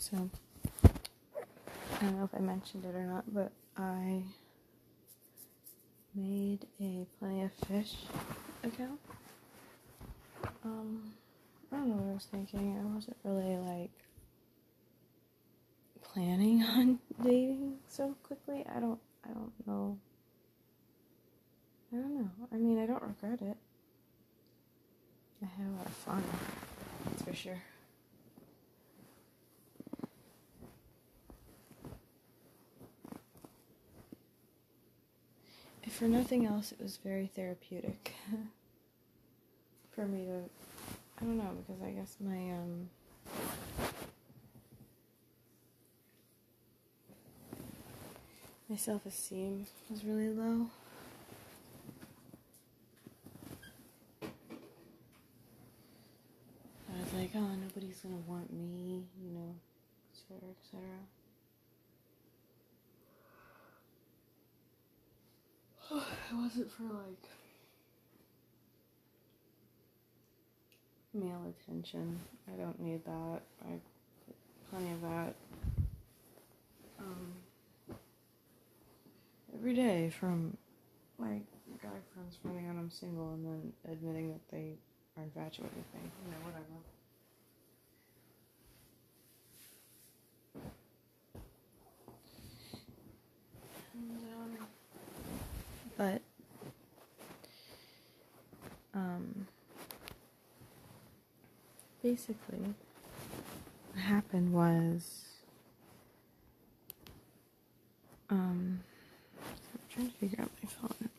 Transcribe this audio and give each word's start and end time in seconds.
So, 0.00 0.30
I 0.82 2.00
don't 2.00 2.16
know 2.16 2.24
if 2.24 2.34
I 2.34 2.40
mentioned 2.40 2.86
it 2.86 2.94
or 2.94 3.04
not, 3.04 3.24
but 3.34 3.52
I 3.76 4.22
made 6.14 6.66
a 6.80 7.06
Plenty 7.18 7.42
of 7.42 7.52
Fish 7.68 7.96
account. 8.64 8.98
Um, 10.64 11.12
I 11.70 11.76
don't 11.76 11.88
know 11.90 11.96
what 11.96 12.10
I 12.12 12.14
was 12.14 12.28
thinking. 12.30 12.78
I 12.80 12.94
wasn't 12.94 13.18
really 13.24 13.58
like 13.58 13.90
planning 16.00 16.62
on 16.76 16.98
dating 17.22 17.74
so 17.86 18.14
quickly. 18.22 18.64
I 18.74 18.80
don't 18.80 19.00
I 19.22 19.34
don't 19.34 19.52
know. 19.66 19.98
I 21.92 21.96
don't 21.96 22.16
know. 22.16 22.30
I 22.50 22.56
mean, 22.56 22.78
I 22.82 22.86
don't 22.86 23.02
regret 23.02 23.42
it. 23.42 23.56
I 25.42 25.46
had 25.46 25.66
a 25.66 25.76
lot 25.76 25.84
of 25.84 25.92
fun. 25.92 26.24
That's 27.04 27.22
for 27.22 27.34
sure. 27.34 27.62
If 35.89 35.89
for 36.00 36.06
nothing 36.06 36.46
else, 36.46 36.72
it 36.72 36.80
was 36.80 36.98
very 37.04 37.26
therapeutic 37.26 38.14
for 39.94 40.06
me 40.06 40.24
to. 40.24 40.40
I 41.20 41.24
don't 41.26 41.36
know 41.36 41.54
because 41.58 41.82
I 41.82 41.90
guess 41.90 42.16
my 42.18 42.52
um. 42.52 42.88
My 48.70 48.76
self 48.76 49.04
esteem 49.04 49.66
was 49.90 50.02
really 50.02 50.30
low. 50.30 50.70
I 54.22 54.26
was 57.04 57.12
like, 57.12 57.32
oh, 57.34 57.40
nobody's 57.40 57.98
gonna 57.98 58.16
want 58.26 58.50
me, 58.50 59.04
you 59.22 59.32
know, 59.32 59.54
etc., 60.14 60.48
etc. 60.62 60.80
It 66.30 66.36
wasn't 66.36 66.70
for 66.70 66.84
like 66.84 67.28
male 71.12 71.42
attention. 71.58 72.20
I 72.46 72.56
don't 72.56 72.80
need 72.80 73.04
that. 73.04 73.40
I 73.64 73.80
plenty 74.70 74.92
of 74.92 75.02
that. 75.02 75.34
Um, 77.00 77.32
every 79.52 79.74
day 79.74 80.12
from 80.20 80.56
my 81.18 81.40
guy 81.82 81.88
friends 82.14 82.38
finding 82.42 82.68
out 82.68 82.76
I'm 82.76 82.90
single 82.90 83.32
and 83.32 83.44
then 83.44 83.72
admitting 83.90 84.28
that 84.28 84.48
they 84.52 84.74
are 85.16 85.24
infatuated 85.24 85.76
with 85.76 85.94
me. 85.94 86.10
You 86.24 86.30
know, 86.30 86.36
whatever. 86.46 86.64
And, 93.94 94.60
um, 94.60 94.68
but 96.00 96.22
um, 98.94 99.46
basically, 102.02 102.74
what 103.92 104.02
happened 104.02 104.50
was 104.50 105.26
um, 108.30 108.80
I'm 109.42 109.80
trying 109.94 110.10
to 110.10 110.16
figure 110.16 110.40
out 110.40 110.50
my 110.62 110.70
phone. 110.70 111.10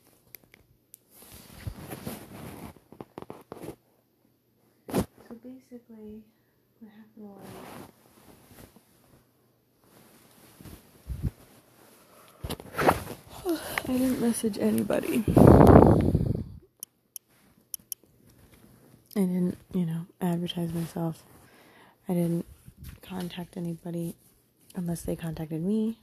So 5.30 5.36
basically, 5.44 6.24
what 6.80 6.92
happened 6.92 7.18
was. 7.18 8.01
I 13.92 13.98
didn't 13.98 14.22
message 14.22 14.58
anybody. 14.58 15.22
I 19.14 19.20
didn't, 19.20 19.58
you 19.74 19.86
know, 19.86 20.06
advertise 20.22 20.72
myself. 20.72 21.22
I 22.08 22.14
didn't 22.14 22.46
contact 23.02 23.58
anybody 23.58 24.16
unless 24.76 25.02
they 25.02 25.18
contacted 25.18 25.62
me. 25.62 26.00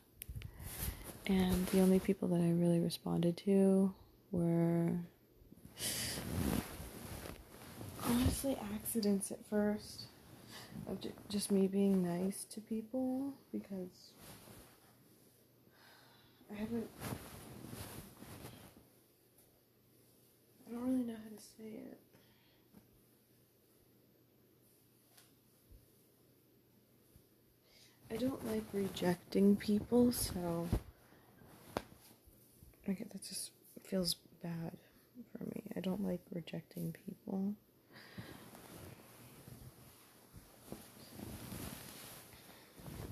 And 1.27 1.67
the 1.69 1.81
only 1.81 1.99
people 1.99 2.29
that 2.29 2.43
I 2.43 2.51
really 2.51 2.79
responded 2.79 3.39
to 3.47 3.95
were 4.33 4.93
honestly 8.05 8.59
accidents 8.75 9.31
at 9.31 9.39
first 9.49 10.09
of 10.87 10.99
just 11.31 11.51
me 11.51 11.67
being 11.67 12.03
nice 12.03 12.45
to 12.51 12.61
people 12.61 13.33
because 13.51 14.11
I 16.53 16.55
haven't 16.61 16.91
I 20.69 20.75
don't 20.75 20.85
really 20.85 21.05
know 21.05 21.15
how 21.15 21.37
to 21.37 21.43
say 21.57 21.79
it. 21.79 21.99
I 28.11 28.17
don't 28.17 28.47
like 28.53 28.65
rejecting 28.73 29.57
people, 29.57 30.13
so 30.13 30.69
okay, 32.89 33.05
that 33.13 33.23
just 33.23 33.51
feels 33.85 34.17
bad 34.43 34.73
for 35.33 35.45
me. 35.45 35.63
I 35.77 35.81
don't 35.81 36.05
like 36.07 36.21
rejecting 36.35 36.95
people. 37.07 37.55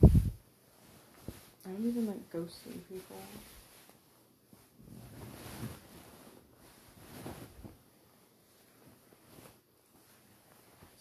I 0.03 1.71
don't 1.71 1.89
even 1.89 2.07
like 2.07 2.31
ghosting 2.33 2.81
people. 2.89 3.17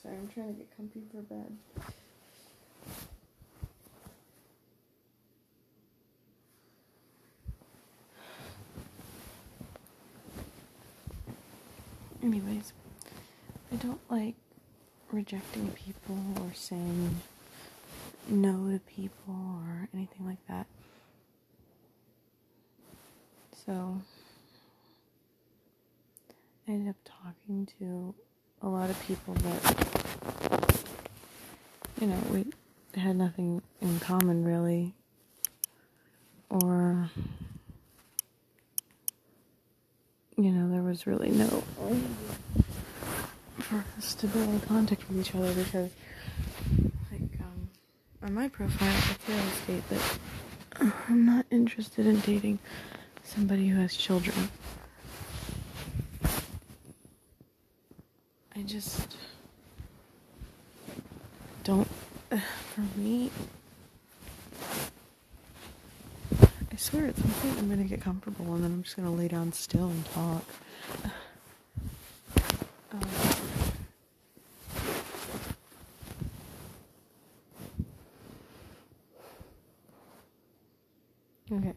Sorry, 0.05 0.17
I'm 0.17 0.27
trying 0.27 0.53
to 0.53 0.53
get 0.53 0.77
comfy 0.77 1.01
for 1.11 1.21
bed. 1.23 1.57
Anyways, 12.21 12.73
I 13.71 13.77
don't 13.77 13.99
like 14.11 14.35
rejecting 15.11 15.71
people 15.71 16.19
or 16.39 16.53
saying 16.53 17.21
no 18.27 18.69
to 18.69 18.79
people 18.79 19.33
or 19.65 19.89
anything 19.91 20.27
like 20.27 20.45
that. 20.47 20.67
So 23.65 24.01
I 26.67 26.71
ended 26.71 26.89
up 26.89 26.95
talking 27.03 27.67
to 27.79 28.13
a 28.65 28.67
lot 28.67 28.89
of 28.89 28.99
people 29.05 29.35
that, 29.35 29.87
you 32.01 32.07
know, 32.07 32.17
we 32.31 32.45
had 32.99 33.15
nothing 33.15 33.61
in 33.79 33.99
common 33.99 34.43
really. 34.43 34.93
Or, 36.49 37.11
you 40.35 40.49
know, 40.49 40.71
there 40.71 40.81
was 40.81 41.05
really 41.05 41.29
no 41.29 41.63
for 43.59 43.83
us 43.97 44.15
to 44.15 44.27
in 44.27 44.59
contact 44.61 45.07
with 45.09 45.19
each 45.19 45.35
other 45.35 45.53
because, 45.53 45.91
like, 47.11 47.39
um, 47.41 47.69
on 48.23 48.33
my 48.33 48.47
profile, 48.47 48.89
I 48.89 49.13
clearly 49.25 49.49
state 49.63 49.89
that 49.89 50.19
I'm 51.07 51.25
not 51.25 51.45
interested 51.51 52.07
in 52.07 52.19
dating 52.21 52.59
somebody 53.23 53.67
who 53.67 53.79
has 53.79 53.95
children. 53.95 54.49
I 58.54 58.54
just 58.65 59.15
don't. 61.63 61.87
Uh, 62.31 62.39
for 62.73 62.81
me, 62.97 63.29
I 66.71 66.75
swear 66.77 67.07
at 67.07 67.15
some 67.15 67.31
point 67.31 67.57
I'm 67.59 67.69
gonna 67.69 67.83
get 67.83 68.01
comfortable 68.01 68.55
and 68.55 68.63
then 68.63 68.71
I'm 68.71 68.83
just 68.83 68.95
gonna 68.95 69.11
lay 69.11 69.27
down 69.27 69.53
still 69.53 69.87
and 69.87 70.05
talk. 70.07 70.45
Um, 72.91 73.01
okay. 81.51 81.73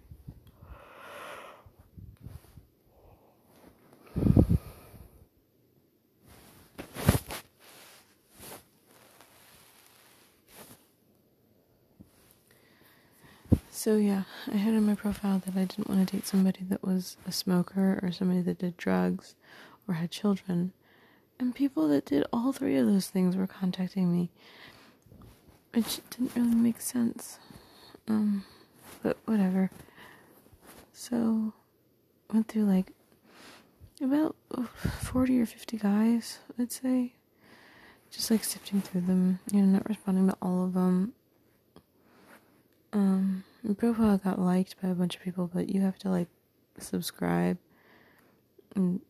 So 13.88 13.96
yeah, 13.96 14.24
I 14.52 14.58
had 14.58 14.74
in 14.74 14.84
my 14.84 14.94
profile 14.94 15.40
that 15.46 15.56
I 15.56 15.64
didn't 15.64 15.88
want 15.88 16.06
to 16.06 16.14
date 16.14 16.26
somebody 16.26 16.60
that 16.68 16.84
was 16.84 17.16
a 17.26 17.32
smoker 17.32 17.98
or 18.02 18.12
somebody 18.12 18.42
that 18.42 18.58
did 18.58 18.76
drugs 18.76 19.34
or 19.88 19.94
had 19.94 20.10
children. 20.10 20.74
And 21.40 21.54
people 21.54 21.88
that 21.88 22.04
did 22.04 22.26
all 22.30 22.52
three 22.52 22.76
of 22.76 22.84
those 22.84 23.06
things 23.06 23.34
were 23.34 23.46
contacting 23.46 24.12
me. 24.12 24.28
just 25.72 26.10
didn't 26.10 26.36
really 26.36 26.54
make 26.54 26.82
sense. 26.82 27.38
Um, 28.08 28.44
but 29.02 29.16
whatever. 29.24 29.70
So, 30.92 31.54
went 32.30 32.48
through 32.48 32.64
like 32.64 32.92
about 34.02 34.36
40 35.00 35.40
or 35.40 35.46
50 35.46 35.78
guys, 35.78 36.40
I'd 36.58 36.72
say. 36.72 37.14
Just 38.10 38.30
like 38.30 38.44
sifting 38.44 38.82
through 38.82 39.00
them, 39.00 39.38
you 39.50 39.62
know, 39.62 39.78
not 39.78 39.88
responding 39.88 40.28
to 40.28 40.36
all 40.42 40.66
of 40.66 40.74
them. 40.74 41.14
Um, 42.92 43.44
my 43.62 43.74
profile 43.74 44.18
got 44.18 44.38
liked 44.38 44.80
by 44.80 44.88
a 44.88 44.94
bunch 44.94 45.16
of 45.16 45.22
people, 45.22 45.50
but 45.52 45.68
you 45.68 45.80
have 45.80 45.98
to 46.00 46.08
like 46.08 46.28
subscribe 46.78 47.58
and 48.74 49.00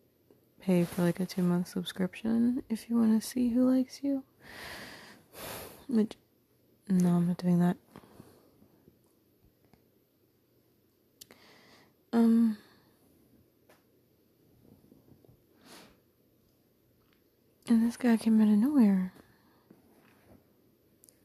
pay 0.61 0.85
for 0.85 1.03
like 1.03 1.21
a 1.21 1.27
two 1.27 1.43
month 1.43 1.69
subscription 1.69 2.63
if 2.69 2.89
you 2.89 2.97
want 2.97 3.21
to 3.21 3.27
see 3.27 3.51
who 3.51 3.71
likes 3.71 4.03
you. 4.03 4.23
Which, 5.89 6.17
no, 6.89 7.11
I'm 7.11 7.29
not 7.29 7.39
doing 7.39 7.61
that. 7.61 7.77
Um, 12.13 12.57
and 17.67 17.87
this 17.87 17.97
guy 17.97 18.17
came 18.17 18.41
out 18.41 18.49
of 18.49 18.59
nowhere. 18.59 19.13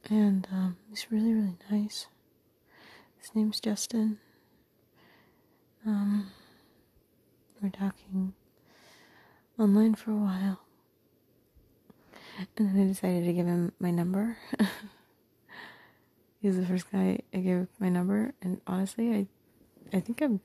And 0.10 0.46
um, 0.52 0.78
he's 0.90 1.08
really, 1.10 1.34
really 1.34 1.56
nice. 1.72 2.08
His 3.24 3.34
name's 3.36 3.62
Justin. 3.62 4.18
Um, 5.86 6.30
we're 7.62 7.70
talking 7.70 8.34
online 9.58 9.96
for 9.96 10.12
a 10.12 10.16
while. 10.16 10.60
And 12.58 12.68
then 12.68 12.84
I 12.84 12.88
decided 12.88 13.24
to 13.24 13.32
give 13.32 13.46
him 13.46 13.72
my 13.80 13.92
number. 13.92 14.38
He's 16.42 16.58
the 16.58 16.66
first 16.66 16.92
guy 16.92 17.20
I 17.34 17.38
gave 17.38 17.68
my 17.80 17.88
number, 17.88 18.34
and 18.42 18.60
honestly, 18.68 19.14
I, 19.14 19.28
I 19.96 20.02
think 20.02 20.22
I'm. 20.22 20.42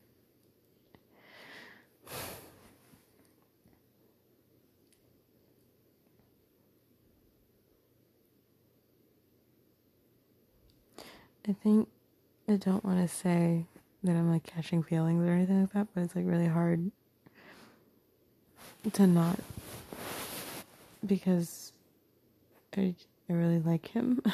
I 11.48 11.52
think 11.54 11.88
I 12.50 12.56
don't 12.56 12.82
want 12.82 13.06
to 13.06 13.14
say 13.14 13.66
that 14.02 14.12
I'm 14.12 14.30
like 14.30 14.44
catching 14.44 14.82
feelings 14.82 15.22
or 15.22 15.32
anything 15.32 15.60
like 15.60 15.72
that, 15.74 15.88
but 15.94 16.04
it's 16.04 16.16
like 16.16 16.24
really 16.26 16.46
hard 16.46 16.90
to 18.90 19.06
not 19.06 19.38
because 21.04 21.74
I, 22.74 22.94
I 23.28 23.32
really 23.34 23.58
like 23.58 23.88
him. 23.88 24.22
so 24.24 24.32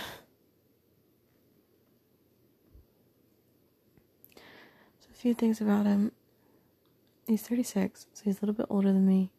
a 5.10 5.14
few 5.14 5.34
things 5.34 5.60
about 5.60 5.86
him. 5.86 6.12
He's 7.26 7.42
36, 7.42 8.06
so 8.12 8.22
he's 8.24 8.38
a 8.38 8.40
little 8.42 8.54
bit 8.54 8.66
older 8.70 8.92
than 8.92 9.08
me. 9.08 9.32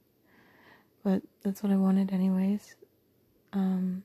But 1.01 1.21
that's 1.43 1.63
what 1.63 1.71
I 1.71 1.77
wanted 1.77 2.11
anyways. 2.11 2.75
Um 3.53 4.03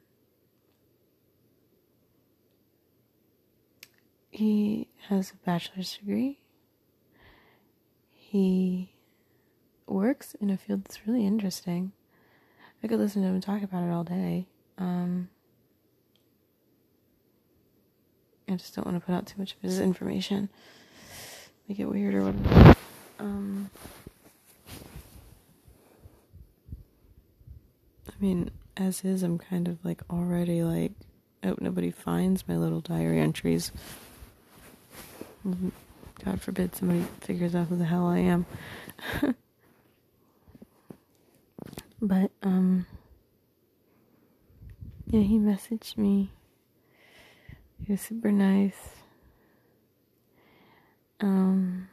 He 4.30 4.88
has 5.08 5.32
a 5.32 5.36
bachelor's 5.44 5.96
degree. 5.98 6.38
He 8.10 8.92
works 9.86 10.36
in 10.40 10.50
a 10.50 10.56
field 10.56 10.84
that's 10.84 11.06
really 11.06 11.26
interesting. 11.26 11.92
I 12.82 12.86
could 12.86 13.00
listen 13.00 13.22
to 13.22 13.28
him 13.28 13.40
talk 13.40 13.62
about 13.62 13.82
it 13.82 13.90
all 13.90 14.04
day. 14.04 14.46
Um, 14.78 15.28
I 18.48 18.54
just 18.54 18.74
don't 18.74 18.86
want 18.86 18.98
to 18.98 19.04
put 19.04 19.14
out 19.14 19.26
too 19.26 19.38
much 19.38 19.54
of 19.54 19.60
his 19.60 19.78
information, 19.80 20.48
make 21.68 21.78
it 21.78 21.86
weird 21.86 22.14
or 22.14 22.24
whatever. 22.24 22.76
Um, 23.18 23.70
I 28.08 28.12
mean, 28.18 28.50
as 28.76 29.04
is, 29.04 29.22
I'm 29.22 29.38
kind 29.38 29.68
of 29.68 29.84
like 29.84 30.02
already 30.10 30.62
like, 30.62 30.92
I 31.42 31.48
hope 31.48 31.60
nobody 31.60 31.90
finds 31.90 32.48
my 32.48 32.56
little 32.56 32.80
diary 32.80 33.20
entries. 33.20 33.72
God 35.44 36.40
forbid 36.40 36.74
somebody 36.74 37.04
figures 37.20 37.54
out 37.54 37.68
who 37.68 37.76
the 37.76 37.84
hell 37.84 38.06
I 38.06 38.18
am. 38.18 38.46
but, 42.02 42.30
um, 42.42 42.86
yeah, 45.06 45.22
he 45.22 45.38
messaged 45.38 45.96
me. 45.96 46.30
He 47.82 47.92
was 47.92 48.00
super 48.00 48.30
nice. 48.30 48.90
Um, 51.20 51.88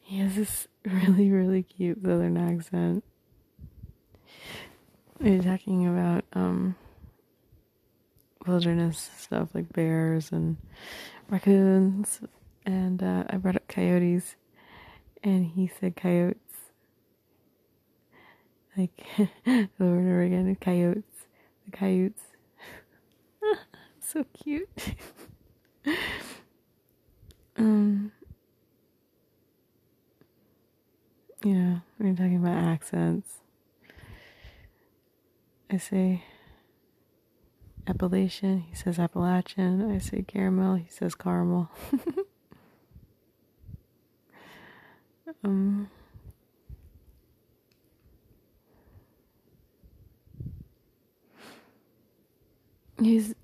he 0.00 0.18
has 0.18 0.36
this 0.36 0.68
really, 0.84 1.30
really 1.30 1.62
cute 1.62 2.02
southern 2.02 2.36
accent. 2.36 3.04
We 5.20 5.36
were 5.36 5.42
talking 5.42 5.86
about, 5.86 6.24
um, 6.32 6.76
wilderness 8.46 9.10
stuff 9.18 9.48
like 9.54 9.72
bears 9.72 10.32
and 10.32 10.56
raccoons, 11.28 12.20
and 12.64 13.02
uh, 13.02 13.24
I 13.28 13.36
brought 13.36 13.56
up 13.56 13.68
coyotes, 13.68 14.36
and 15.22 15.46
he 15.46 15.66
said 15.80 15.96
coyotes. 15.96 16.36
Like 18.76 19.06
over 19.18 19.28
and 19.46 19.68
over 19.80 20.22
again, 20.22 20.56
coyotes, 20.60 21.26
the 21.64 21.76
coyotes. 21.76 22.22
so 24.00 24.24
cute. 24.32 24.68
um, 27.56 28.12
yeah, 31.44 31.78
we're 31.98 32.14
talking 32.14 32.36
about 32.36 32.56
accents. 32.56 33.38
I 35.70 35.76
say 35.76 36.24
Appalachian, 37.90 38.60
he 38.60 38.74
says 38.74 39.00
Appalachian. 39.00 39.90
I 39.90 39.98
say 39.98 40.22
caramel, 40.22 40.76
he 40.76 40.86
says 40.88 41.16
caramel. 41.16 41.68
um, 45.44 45.90
he's 53.00 53.34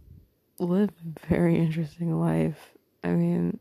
lived 0.61 0.95
a 1.00 1.26
very 1.26 1.59
interesting 1.59 2.17
life. 2.17 2.71
I 3.03 3.09
mean, 3.09 3.59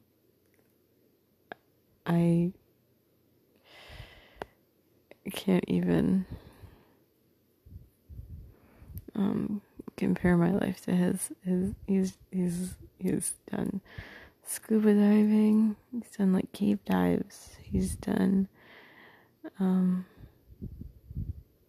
I 2.05 2.51
can't 5.31 5.65
even 5.67 6.27
um 9.15 9.61
compare 9.97 10.37
my 10.37 10.51
life 10.51 10.81
to 10.81 10.91
his. 10.91 11.31
His 11.43 11.73
he's 11.87 12.17
he's 12.31 12.75
he's 12.99 13.33
done 13.51 13.81
scuba 14.45 14.93
diving. 14.93 15.75
He's 15.91 16.11
done 16.17 16.33
like 16.33 16.51
cave 16.53 16.79
dives. 16.85 17.57
He's 17.61 17.95
done. 17.95 18.47
Um, 19.59 20.05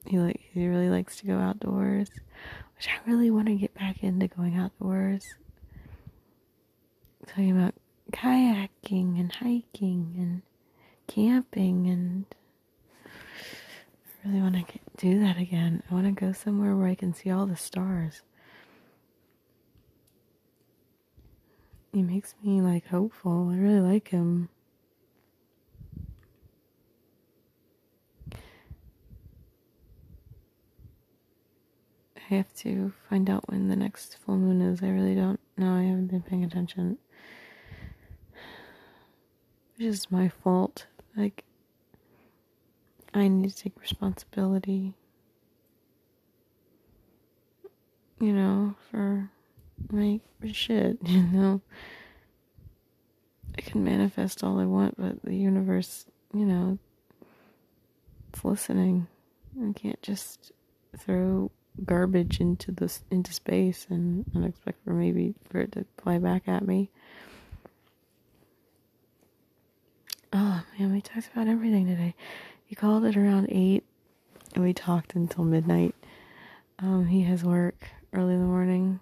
he 0.07 0.19
like 0.19 0.41
he 0.53 0.69
really 0.69 0.91
likes 0.91 1.17
to 1.19 1.27
go 1.27 1.39
outdoors, 1.39 2.09
which 2.77 2.89
I 2.89 3.11
really 3.11 3.31
want 3.31 3.49
to 3.49 3.55
get 3.55 3.75
back 3.75 4.03
into 4.03 4.29
going 4.29 4.57
outdoors. 4.57 5.27
Talking 7.27 7.59
about 7.59 7.75
kayaking 8.13 9.19
and 9.19 9.33
hiking 9.33 10.15
and 10.17 10.43
camping 11.09 11.89
and 11.89 12.27
really 14.27 14.41
want 14.41 14.69
to 14.69 14.79
do 14.97 15.21
that 15.21 15.39
again. 15.39 15.83
I 15.91 15.95
want 15.95 16.07
to 16.07 16.13
go 16.13 16.33
somewhere 16.33 16.75
where 16.75 16.89
I 16.89 16.95
can 16.95 17.15
see 17.15 17.31
all 17.31 17.47
the 17.47 17.57
stars. 17.57 18.23
He 21.93 22.03
makes 22.03 22.35
me 22.43 22.61
like 22.61 22.87
hopeful. 22.89 23.51
I 23.51 23.57
really 23.57 23.81
like 23.81 24.09
him. 24.09 24.49
I 32.17 32.35
have 32.35 32.53
to 32.57 32.93
find 33.09 33.31
out 33.31 33.49
when 33.49 33.69
the 33.69 33.77
next 33.77 34.19
full 34.19 34.37
moon 34.37 34.61
is. 34.61 34.83
I 34.83 34.89
really 34.89 35.15
don't 35.15 35.39
know. 35.57 35.75
I 35.75 35.85
haven't 35.85 36.09
been 36.09 36.23
paying 36.23 36.45
attention. 36.45 36.99
Which 39.77 39.87
is 39.87 40.11
my 40.11 40.29
fault. 40.29 40.87
Like, 41.17 41.45
I 43.17 43.29
need 43.29 43.49
to 43.49 43.57
take 43.57 43.81
responsibility, 43.81 44.93
you 48.21 48.33
know, 48.33 48.75
for 48.91 49.31
my 49.91 50.21
shit, 50.53 50.99
you 51.05 51.23
know. 51.23 51.63
I 53.57 53.63
can 53.63 53.83
manifest 53.83 54.45
all 54.45 54.61
I 54.61 54.67
want, 54.67 54.99
but 54.99 55.23
the 55.23 55.35
universe, 55.35 56.05
you 56.35 56.45
know, 56.45 56.79
it's 58.33 58.45
listening. 58.45 59.07
I 59.63 59.73
can't 59.73 60.03
just 60.03 60.53
throw 60.99 61.51
garbage 61.85 62.39
into 62.39 62.71
this 62.71 63.03
into 63.11 63.33
space 63.33 63.87
and, 63.89 64.27
and 64.35 64.45
expect 64.45 64.85
for 64.85 64.91
maybe 64.93 65.35
for 65.51 65.61
it 65.61 65.73
to 65.73 65.87
fly 65.97 66.19
back 66.19 66.49
at 66.49 66.67
me. 66.67 66.91
Oh 70.35 70.63
man, 70.79 70.93
we 70.93 71.01
talked 71.01 71.31
about 71.33 71.49
everything 71.49 71.87
today. 71.87 72.15
He 72.67 72.75
called 72.75 73.05
it 73.05 73.17
around 73.17 73.47
eight, 73.51 73.85
and 74.55 74.65
we 74.65 74.73
talked 74.75 75.15
until 75.15 75.45
midnight. 75.45 75.95
Um, 76.81 77.07
he 77.07 77.23
has 77.23 77.45
work 77.45 77.89
early 78.13 78.35
in 78.35 78.41
the 78.41 78.47
morning. 78.47 78.99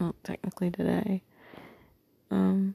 Well, 0.00 0.16
technically 0.24 0.70
today. 0.72 1.22
Um. 2.30 2.74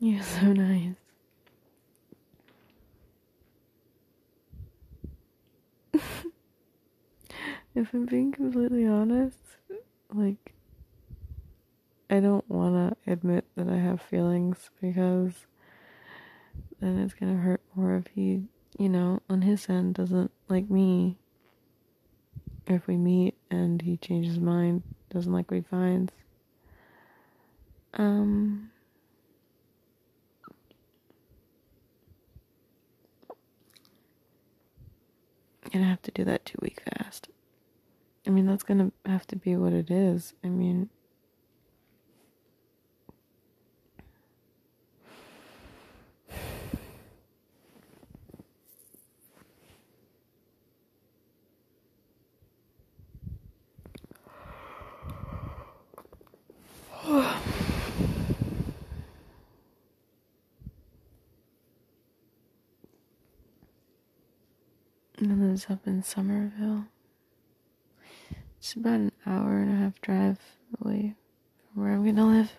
You're 0.00 0.22
so 0.22 0.52
nice. 0.52 0.94
if 7.74 7.92
I'm 7.94 8.06
being 8.06 8.30
completely 8.30 8.86
honest, 8.86 9.38
like, 10.12 10.54
I 12.10 12.20
don't 12.20 12.48
want 12.48 12.96
to 13.04 13.12
admit 13.12 13.44
that 13.56 13.68
I 13.68 13.76
have 13.76 14.00
feelings 14.00 14.70
because 14.80 15.46
then 16.80 16.98
it's 16.98 17.14
gonna 17.14 17.36
hurt 17.36 17.60
more 17.74 17.96
if 17.96 18.06
he, 18.14 18.44
you 18.78 18.88
know, 18.88 19.20
on 19.28 19.42
his 19.42 19.68
end 19.68 19.94
doesn't 19.94 20.30
like 20.48 20.70
me. 20.70 21.18
If 22.66 22.86
we 22.86 22.96
meet 22.96 23.34
and 23.50 23.80
he 23.82 23.96
changes 23.96 24.34
his 24.34 24.40
mind, 24.40 24.82
doesn't 25.10 25.32
like 25.32 25.50
what 25.50 25.56
he 25.56 25.62
finds. 25.62 26.12
Um, 27.94 28.70
gonna 35.72 35.86
have 35.86 36.02
to 36.02 36.10
do 36.10 36.24
that 36.24 36.44
two 36.44 36.58
week 36.60 36.82
fast. 36.84 37.28
I 38.28 38.30
mean, 38.30 38.44
that's 38.46 38.62
gonna 38.62 38.92
have 39.06 39.26
to 39.28 39.36
be 39.36 39.56
what 39.56 39.72
it 39.72 39.90
is. 39.90 40.34
I 40.44 40.48
mean, 40.48 40.90
and 65.18 65.48
lives 65.48 65.66
up 65.70 65.86
in 65.86 66.02
Somerville. 66.02 66.84
It's 68.58 68.74
about 68.74 68.94
an 68.94 69.12
hour 69.24 69.58
and 69.58 69.72
a 69.72 69.76
half 69.76 70.00
drive 70.00 70.38
away 70.80 71.14
from 71.72 71.82
where 71.82 71.92
I'm 71.92 72.04
gonna 72.04 72.26
live. 72.26 72.52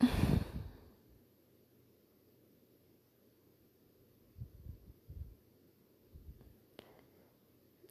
I 0.02 0.08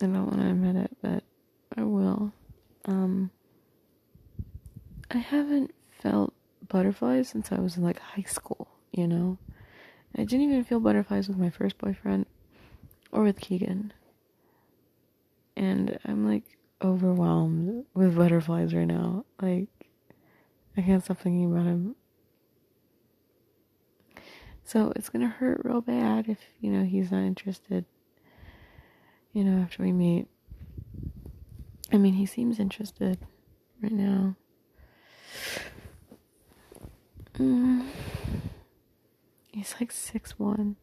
don't 0.06 0.28
want 0.28 0.40
to 0.40 0.48
admit 0.48 0.76
it, 0.76 0.98
but 1.02 1.24
I 1.76 1.84
will. 1.84 2.32
Um, 2.86 3.32
I 5.12 5.18
haven't 5.18 5.74
felt 5.92 6.34
butterflies 6.68 7.30
since 7.30 7.52
I 7.52 7.60
was 7.60 7.78
in 7.78 7.84
like 7.84 8.00
high 8.00 8.24
school, 8.24 8.68
you 8.92 9.08
know? 9.08 9.38
I 10.16 10.24
didn't 10.24 10.42
even 10.42 10.64
feel 10.64 10.80
butterflies 10.80 11.28
with 11.28 11.38
my 11.38 11.50
first 11.50 11.78
boyfriend 11.78 12.26
or 13.12 13.24
with 13.24 13.40
Keegan. 13.40 13.94
And 15.60 16.00
I'm 16.06 16.26
like 16.26 16.46
overwhelmed 16.82 17.86
with 17.94 18.16
butterflies 18.16 18.74
right 18.74 18.88
now. 18.88 19.26
Like, 19.42 19.68
I 20.78 20.82
can't 20.82 21.04
stop 21.04 21.18
thinking 21.20 21.52
about 21.52 21.66
him. 21.66 21.96
So 24.64 24.94
it's 24.96 25.10
gonna 25.10 25.28
hurt 25.28 25.60
real 25.66 25.82
bad 25.82 26.30
if, 26.30 26.38
you 26.62 26.72
know, 26.72 26.86
he's 26.86 27.12
not 27.12 27.24
interested, 27.24 27.84
you 29.34 29.44
know, 29.44 29.62
after 29.62 29.84
we 29.84 29.92
meet. 29.92 30.28
I 31.92 31.98
mean, 31.98 32.14
he 32.14 32.26
seems 32.26 32.58
interested 32.58 33.20
right 33.82 33.92
now. 33.92 34.38
Mm. 37.34 37.86
He's 39.48 39.76
like 39.78 39.92
six 39.92 40.40
one. 40.40 40.78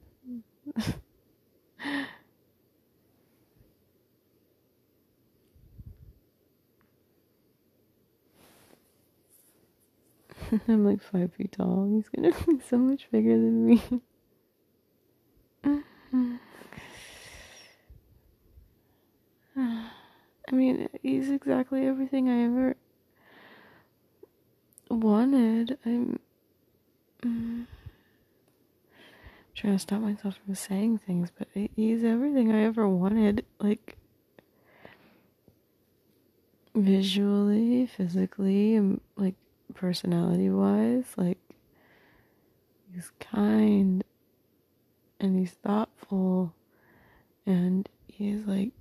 I'm 10.69 10.85
like 10.85 11.03
five 11.03 11.33
feet 11.35 11.53
tall. 11.53 11.89
He's 11.91 12.09
gonna 12.09 12.33
be 12.47 12.61
so 12.69 12.79
much 12.79 13.11
bigger 13.11 13.33
than 13.33 13.67
me. 13.67 13.83
I 19.57 20.53
mean, 20.53 20.89
he's 21.03 21.31
exactly 21.31 21.87
everything 21.87 22.29
I 22.29 22.45
ever 22.45 22.77
wanted. 24.91 25.79
I'm. 25.85 26.21
Mm, 27.23 27.67
trying 29.55 29.73
to 29.73 29.79
stop 29.79 30.03
myself 30.03 30.39
from 30.45 30.55
saying 30.55 30.99
things, 30.99 31.33
but 31.37 31.49
he's 31.55 32.05
everything 32.05 32.53
I 32.53 32.65
ever 32.65 32.87
wanted. 32.87 33.47
Like, 33.59 33.97
visually, 36.75 37.87
physically, 37.87 38.79
like 39.17 39.35
personality 39.77 40.51
wise. 40.51 41.05
Like, 41.17 41.39
he's 42.93 43.13
kind 43.21 44.03
and 45.21 45.39
he's 45.39 45.53
thoughtful 45.53 46.55
and 47.45 47.89
he's 48.07 48.47
like 48.47 48.73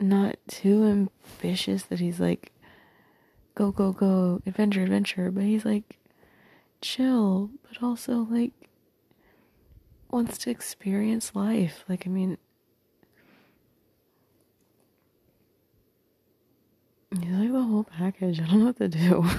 not 0.00 0.36
too 0.48 0.84
ambitious 0.84 1.84
that 1.84 2.00
he's 2.00 2.20
like 2.20 2.52
go 3.54 3.70
go 3.70 3.92
go 3.92 4.42
adventure 4.46 4.82
adventure 4.82 5.30
but 5.30 5.44
he's 5.44 5.64
like 5.64 5.98
chill 6.80 7.50
but 7.68 7.82
also 7.82 8.26
like 8.30 8.52
wants 10.10 10.36
to 10.38 10.50
experience 10.50 11.34
life 11.34 11.84
like 11.88 12.06
i 12.06 12.10
mean 12.10 12.36
he's 17.22 17.32
like 17.32 17.52
the 17.52 17.62
whole 17.62 17.84
package. 17.84 18.40
I 18.42 18.46
don't 18.46 18.60
know 18.60 18.66
what 18.66 18.76
to 18.78 18.88
do. 18.88 19.24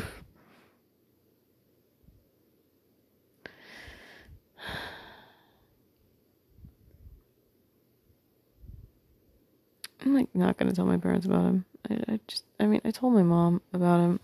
I'm 10.05 10.13
like 10.13 10.33
not 10.35 10.57
gonna 10.57 10.73
tell 10.73 10.85
my 10.85 10.97
parents 10.97 11.25
about 11.25 11.45
him. 11.45 11.65
I, 11.89 12.13
I 12.13 12.19
just, 12.27 12.43
I 12.59 12.65
mean, 12.65 12.81
I 12.85 12.91
told 12.91 13.13
my 13.13 13.23
mom 13.23 13.61
about 13.73 13.99
him, 13.99 14.19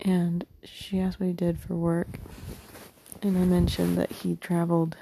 and 0.00 0.44
she 0.64 0.98
asked 1.00 1.20
what 1.20 1.26
he 1.26 1.32
did 1.32 1.58
for 1.58 1.74
work, 1.74 2.18
and 3.22 3.38
I 3.38 3.44
mentioned 3.44 3.96
that 3.98 4.10
he 4.10 4.36
traveled 4.36 4.96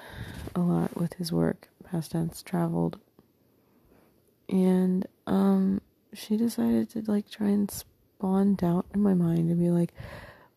a 0.54 0.60
lot 0.60 0.96
with 0.96 1.14
his 1.14 1.32
work, 1.32 1.68
past 1.84 2.12
tense, 2.12 2.42
traveled, 2.42 2.98
and 4.48 5.06
um, 5.26 5.80
she 6.14 6.36
decided 6.36 6.90
to 6.90 7.02
like 7.06 7.30
try 7.30 7.48
and 7.48 7.70
spawn 7.70 8.54
doubt 8.54 8.86
in 8.94 9.02
my 9.02 9.14
mind 9.14 9.50
and 9.50 9.58
be 9.58 9.70
like, 9.70 9.92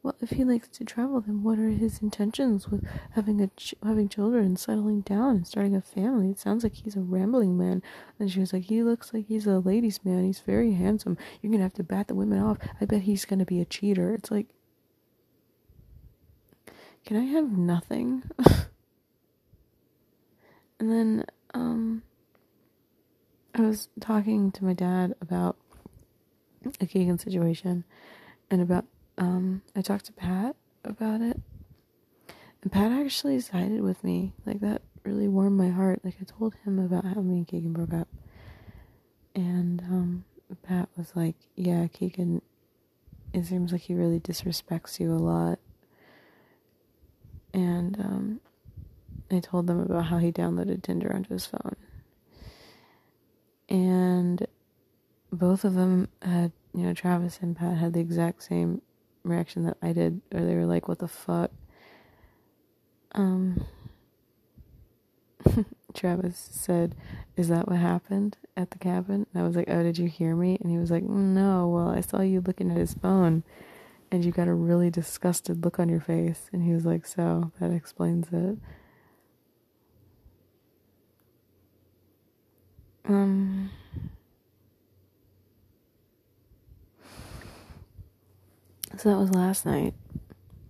well, 0.03 0.15
if 0.21 0.29
he 0.29 0.43
likes 0.45 0.69
to 0.69 0.85
travel, 0.85 1.19
then 1.19 1.43
what 1.43 1.59
are 1.59 1.69
his 1.69 2.01
intentions 2.01 2.69
with 2.69 2.87
having 3.11 3.41
a 3.41 3.47
ch- 3.47 3.75
having 3.83 4.07
children, 4.07 4.55
settling 4.55 5.01
down, 5.01 5.35
and 5.35 5.47
starting 5.47 5.75
a 5.75 5.81
family? 5.81 6.29
It 6.29 6.39
sounds 6.39 6.63
like 6.63 6.75
he's 6.75 6.95
a 6.95 7.01
rambling 7.01 7.57
man. 7.57 7.81
And 8.19 8.31
she 8.31 8.39
was 8.39 8.53
like, 8.53 8.63
he 8.63 8.83
looks 8.83 9.13
like 9.13 9.27
he's 9.27 9.47
a 9.47 9.59
ladies' 9.59 10.05
man. 10.05 10.23
He's 10.23 10.39
very 10.39 10.73
handsome. 10.73 11.17
You're 11.41 11.51
gonna 11.51 11.63
have 11.63 11.73
to 11.73 11.83
bat 11.83 12.07
the 12.07 12.15
women 12.15 12.39
off. 12.39 12.57
I 12.79 12.85
bet 12.85 13.01
he's 13.01 13.25
gonna 13.25 13.43
be 13.43 13.59
a 13.59 13.65
cheater. 13.65 14.13
It's 14.13 14.31
like, 14.31 14.47
can 17.05 17.17
I 17.17 17.25
have 17.25 17.51
nothing? 17.51 18.23
and 20.79 20.91
then, 20.91 21.25
um, 21.53 22.03
I 23.57 23.61
was 23.61 23.89
talking 23.99 24.51
to 24.51 24.63
my 24.63 24.73
dad 24.73 25.15
about 25.19 25.57
a 26.79 26.85
Keegan 26.85 27.17
situation 27.17 27.85
and 28.51 28.61
about 28.61 28.85
um, 29.17 29.63
I 29.75 29.81
talked 29.81 30.05
to 30.05 30.13
Pat 30.13 30.55
about 30.85 31.21
it, 31.21 31.41
and 32.61 32.71
Pat 32.71 32.91
actually 32.91 33.39
sided 33.39 33.81
with 33.81 34.03
me. 34.03 34.33
Like 34.45 34.59
that 34.59 34.83
really 35.03 35.27
warmed 35.27 35.57
my 35.57 35.69
heart. 35.69 36.01
Like 36.03 36.17
I 36.21 36.25
told 36.25 36.53
him 36.65 36.77
about 36.77 37.03
how 37.03 37.21
me 37.21 37.37
and 37.37 37.47
Keegan 37.47 37.73
broke 37.73 37.93
up, 37.93 38.07
and 39.33 39.81
um, 39.81 40.25
Pat 40.61 40.89
was 40.95 41.15
like, 41.15 41.35
Yeah, 41.55 41.87
Keegan, 41.87 42.43
it 43.33 43.45
seems 43.45 43.71
like 43.71 43.81
he 43.81 43.95
really 43.95 44.19
disrespects 44.19 44.99
you 44.99 45.11
a 45.11 45.15
lot. 45.15 45.57
And 47.55 47.99
um, 47.99 48.41
I 49.31 49.39
told 49.39 49.65
them 49.65 49.79
about 49.79 50.05
how 50.05 50.19
he 50.19 50.31
downloaded 50.31 50.83
Tinder 50.83 51.11
onto 51.11 51.33
his 51.33 51.47
phone. 51.47 51.75
And 53.69 54.47
both 55.31 55.63
of 55.63 55.73
them 55.73 56.07
had, 56.21 56.51
you 56.73 56.83
know, 56.83 56.93
Travis 56.93 57.39
and 57.41 57.55
Pat 57.55 57.77
had 57.77 57.93
the 57.93 57.99
exact 57.99 58.43
same 58.43 58.81
reaction 59.23 59.63
that 59.65 59.77
I 59.81 59.93
did, 59.93 60.21
or 60.33 60.41
they 60.41 60.55
were 60.55 60.65
like, 60.65 60.87
What 60.87 60.99
the 60.99 61.07
fuck? 61.07 61.51
Um, 63.13 63.65
Travis 65.93 66.49
said, 66.51 66.95
Is 67.35 67.49
that 67.49 67.67
what 67.67 67.77
happened 67.77 68.37
at 68.55 68.71
the 68.71 68.77
cabin? 68.77 69.27
And 69.33 69.43
I 69.43 69.45
was 69.45 69.55
like, 69.55 69.69
Oh, 69.69 69.83
did 69.83 69.97
you 69.97 70.07
hear 70.07 70.35
me? 70.35 70.57
And 70.61 70.71
he 70.71 70.77
was 70.77 70.91
like, 70.91 71.03
No, 71.03 71.67
well, 71.67 71.89
I 71.89 72.01
saw 72.01 72.21
you 72.21 72.41
looking 72.41 72.71
at 72.71 72.77
his 72.77 72.93
phone 72.93 73.43
and 74.11 74.23
you 74.23 74.31
got 74.31 74.47
a 74.47 74.53
really 74.53 74.89
disgusted 74.89 75.63
look 75.65 75.79
on 75.79 75.89
your 75.89 75.99
face. 75.99 76.49
And 76.53 76.63
he 76.63 76.71
was 76.71 76.85
like, 76.85 77.05
So 77.05 77.51
that 77.59 77.71
explains 77.71 78.27
it. 78.31 78.57
Um, 83.07 83.71
so 88.97 89.09
that 89.09 89.17
was 89.17 89.33
last 89.33 89.65
night. 89.65 89.93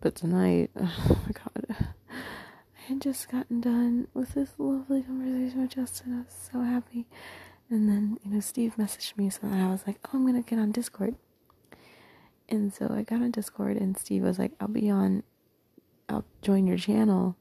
But 0.02 0.16
tonight, 0.16 0.70
oh 0.80 1.22
my 1.26 1.32
god. 1.32 1.76
I 1.80 2.92
had 2.92 3.02
just 3.02 3.30
gotten 3.30 3.60
done 3.60 4.08
with 4.14 4.36
this 4.36 4.52
lovely 4.60 5.02
conversation 5.02 5.62
with 5.62 5.72
Justin. 5.72 6.14
I 6.14 6.18
was 6.20 6.50
so 6.52 6.62
happy. 6.62 7.08
And 7.70 7.90
then, 7.90 8.18
you 8.24 8.32
know, 8.32 8.40
Steve 8.40 8.76
messaged 8.78 9.18
me, 9.18 9.30
so 9.30 9.40
I 9.44 9.70
was 9.70 9.86
like, 9.88 9.98
oh, 10.06 10.20
I'm 10.20 10.34
to 10.34 10.48
get 10.48 10.60
on 10.60 10.72
Discord. 10.72 11.16
And 12.48 12.74
so 12.74 12.90
I 12.90 13.02
got 13.02 13.22
on 13.22 13.32
Discord, 13.32 13.76
and 13.76 13.98
Steve 13.98 14.24
was 14.24 14.40
like, 14.40 14.54
I'll 14.62 14.70
be 14.70 14.90
on, 14.90 15.24
I'll 16.08 16.24
join 16.42 16.66
your 16.66 16.78
channel, 16.78 17.36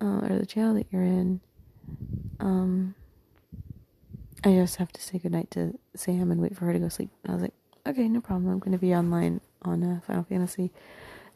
uh, 0.00 0.26
or 0.28 0.38
the 0.38 0.46
channel 0.46 0.74
that 0.74 0.86
you're 0.90 1.04
in. 1.04 1.40
Um, 2.40 2.96
I 4.44 4.54
just 4.54 4.76
have 4.76 4.92
to 4.92 5.00
say 5.00 5.18
goodnight 5.18 5.50
to 5.52 5.78
Sam 5.94 6.30
and 6.30 6.40
wait 6.40 6.56
for 6.56 6.64
her 6.64 6.72
to 6.72 6.78
go 6.78 6.88
sleep. 6.88 7.10
And 7.22 7.30
I 7.30 7.34
was 7.34 7.42
like, 7.42 7.54
okay, 7.86 8.08
no 8.08 8.20
problem. 8.20 8.50
I'm 8.50 8.58
going 8.58 8.72
to 8.72 8.78
be 8.78 8.94
online 8.94 9.40
on 9.62 9.84
uh, 9.84 10.00
Final 10.06 10.24
Fantasy. 10.24 10.72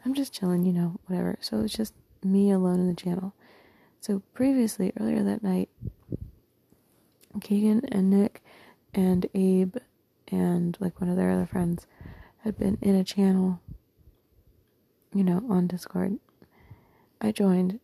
I'm 0.03 0.13
just 0.13 0.33
chilling, 0.33 0.63
you 0.63 0.73
know, 0.73 0.99
whatever. 1.05 1.37
So 1.39 1.61
it's 1.61 1.73
just 1.73 1.93
me 2.23 2.51
alone 2.51 2.79
in 2.79 2.87
the 2.87 2.95
channel. 2.95 3.33
So 4.01 4.21
previously, 4.33 4.91
earlier 4.99 5.23
that 5.23 5.41
night, 5.41 5.69
Keegan 7.41 7.85
and 7.91 8.09
Nick 8.09 8.43
and 8.93 9.27
Abe 9.33 9.77
and 10.29 10.77
like 10.79 10.99
one 10.99 11.09
of 11.09 11.15
their 11.15 11.31
other 11.31 11.45
friends 11.45 11.87
had 12.43 12.57
been 12.57 12.77
in 12.81 12.95
a 12.95 13.03
channel, 13.03 13.61
you 15.13 15.23
know, 15.23 15.43
on 15.49 15.67
Discord. 15.67 16.19
I 17.21 17.31
joined. 17.31 17.79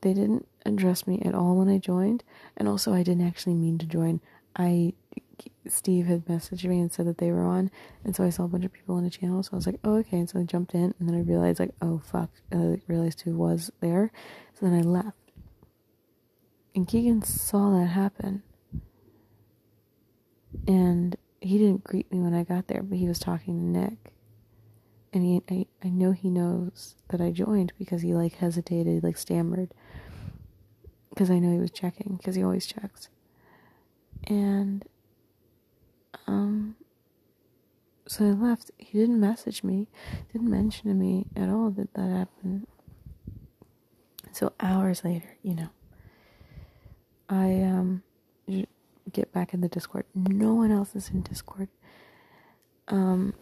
They 0.00 0.14
didn't 0.14 0.46
address 0.66 1.06
me 1.06 1.22
at 1.24 1.34
all 1.34 1.56
when 1.56 1.68
I 1.68 1.78
joined, 1.78 2.24
and 2.56 2.66
also 2.66 2.92
I 2.92 3.02
didn't 3.02 3.26
actually 3.26 3.54
mean 3.54 3.78
to 3.78 3.86
join. 3.86 4.20
I 4.56 4.94
Steve 5.68 6.06
had 6.06 6.26
messaged 6.26 6.64
me 6.64 6.80
and 6.80 6.92
said 6.92 7.06
that 7.06 7.18
they 7.18 7.30
were 7.32 7.42
on, 7.44 7.70
and 8.04 8.14
so 8.14 8.24
I 8.24 8.30
saw 8.30 8.44
a 8.44 8.48
bunch 8.48 8.64
of 8.64 8.72
people 8.72 8.98
in 8.98 9.04
the 9.04 9.10
channel. 9.10 9.42
So 9.42 9.50
I 9.52 9.56
was 9.56 9.66
like, 9.66 9.80
"Oh, 9.84 9.96
okay." 9.96 10.18
And 10.18 10.28
so 10.28 10.38
I 10.40 10.44
jumped 10.44 10.74
in, 10.74 10.94
and 10.98 11.08
then 11.08 11.14
I 11.14 11.20
realized, 11.20 11.60
like, 11.60 11.74
"Oh, 11.80 11.98
fuck!" 12.04 12.30
And 12.50 12.76
I 12.76 12.82
realized 12.86 13.22
who 13.22 13.36
was 13.36 13.70
there. 13.80 14.12
So 14.54 14.66
then 14.66 14.78
I 14.78 14.82
left, 14.82 15.16
and 16.74 16.86
Keegan 16.86 17.22
saw 17.22 17.70
that 17.78 17.86
happen, 17.86 18.42
and 20.66 21.16
he 21.40 21.58
didn't 21.58 21.84
greet 21.84 22.10
me 22.12 22.20
when 22.20 22.34
I 22.34 22.44
got 22.44 22.68
there, 22.68 22.82
but 22.82 22.98
he 22.98 23.08
was 23.08 23.18
talking 23.18 23.58
to 23.58 23.80
Nick, 23.80 24.12
and 25.12 25.24
he, 25.24 25.42
I, 25.50 25.66
I 25.86 25.90
know 25.90 26.12
he 26.12 26.30
knows 26.30 26.94
that 27.08 27.20
I 27.20 27.30
joined 27.30 27.72
because 27.78 28.02
he 28.02 28.14
like 28.14 28.34
hesitated, 28.34 29.02
like 29.02 29.16
stammered, 29.18 29.74
because 31.10 31.30
I 31.30 31.38
know 31.38 31.52
he 31.52 31.58
was 31.58 31.70
checking, 31.70 32.16
because 32.16 32.34
he 32.36 32.42
always 32.42 32.66
checks, 32.66 33.08
and 34.26 34.84
um, 36.26 36.76
so 38.06 38.24
I 38.24 38.30
left. 38.30 38.70
He 38.78 38.98
didn't 38.98 39.20
message 39.20 39.64
me, 39.64 39.88
didn't 40.32 40.50
mention 40.50 40.88
to 40.88 40.94
me 40.94 41.26
at 41.36 41.48
all 41.48 41.70
that 41.70 41.92
that 41.94 42.10
happened. 42.10 42.66
So 44.32 44.52
hours 44.60 45.04
later, 45.04 45.36
you 45.42 45.54
know, 45.54 45.68
I 47.28 47.62
um 47.62 48.02
get 49.10 49.32
back 49.32 49.54
in 49.54 49.60
the 49.60 49.68
Discord. 49.68 50.04
No 50.14 50.54
one 50.54 50.70
else 50.70 50.94
is 50.94 51.08
in 51.10 51.22
Discord. 51.22 51.68
Um, 52.88 53.34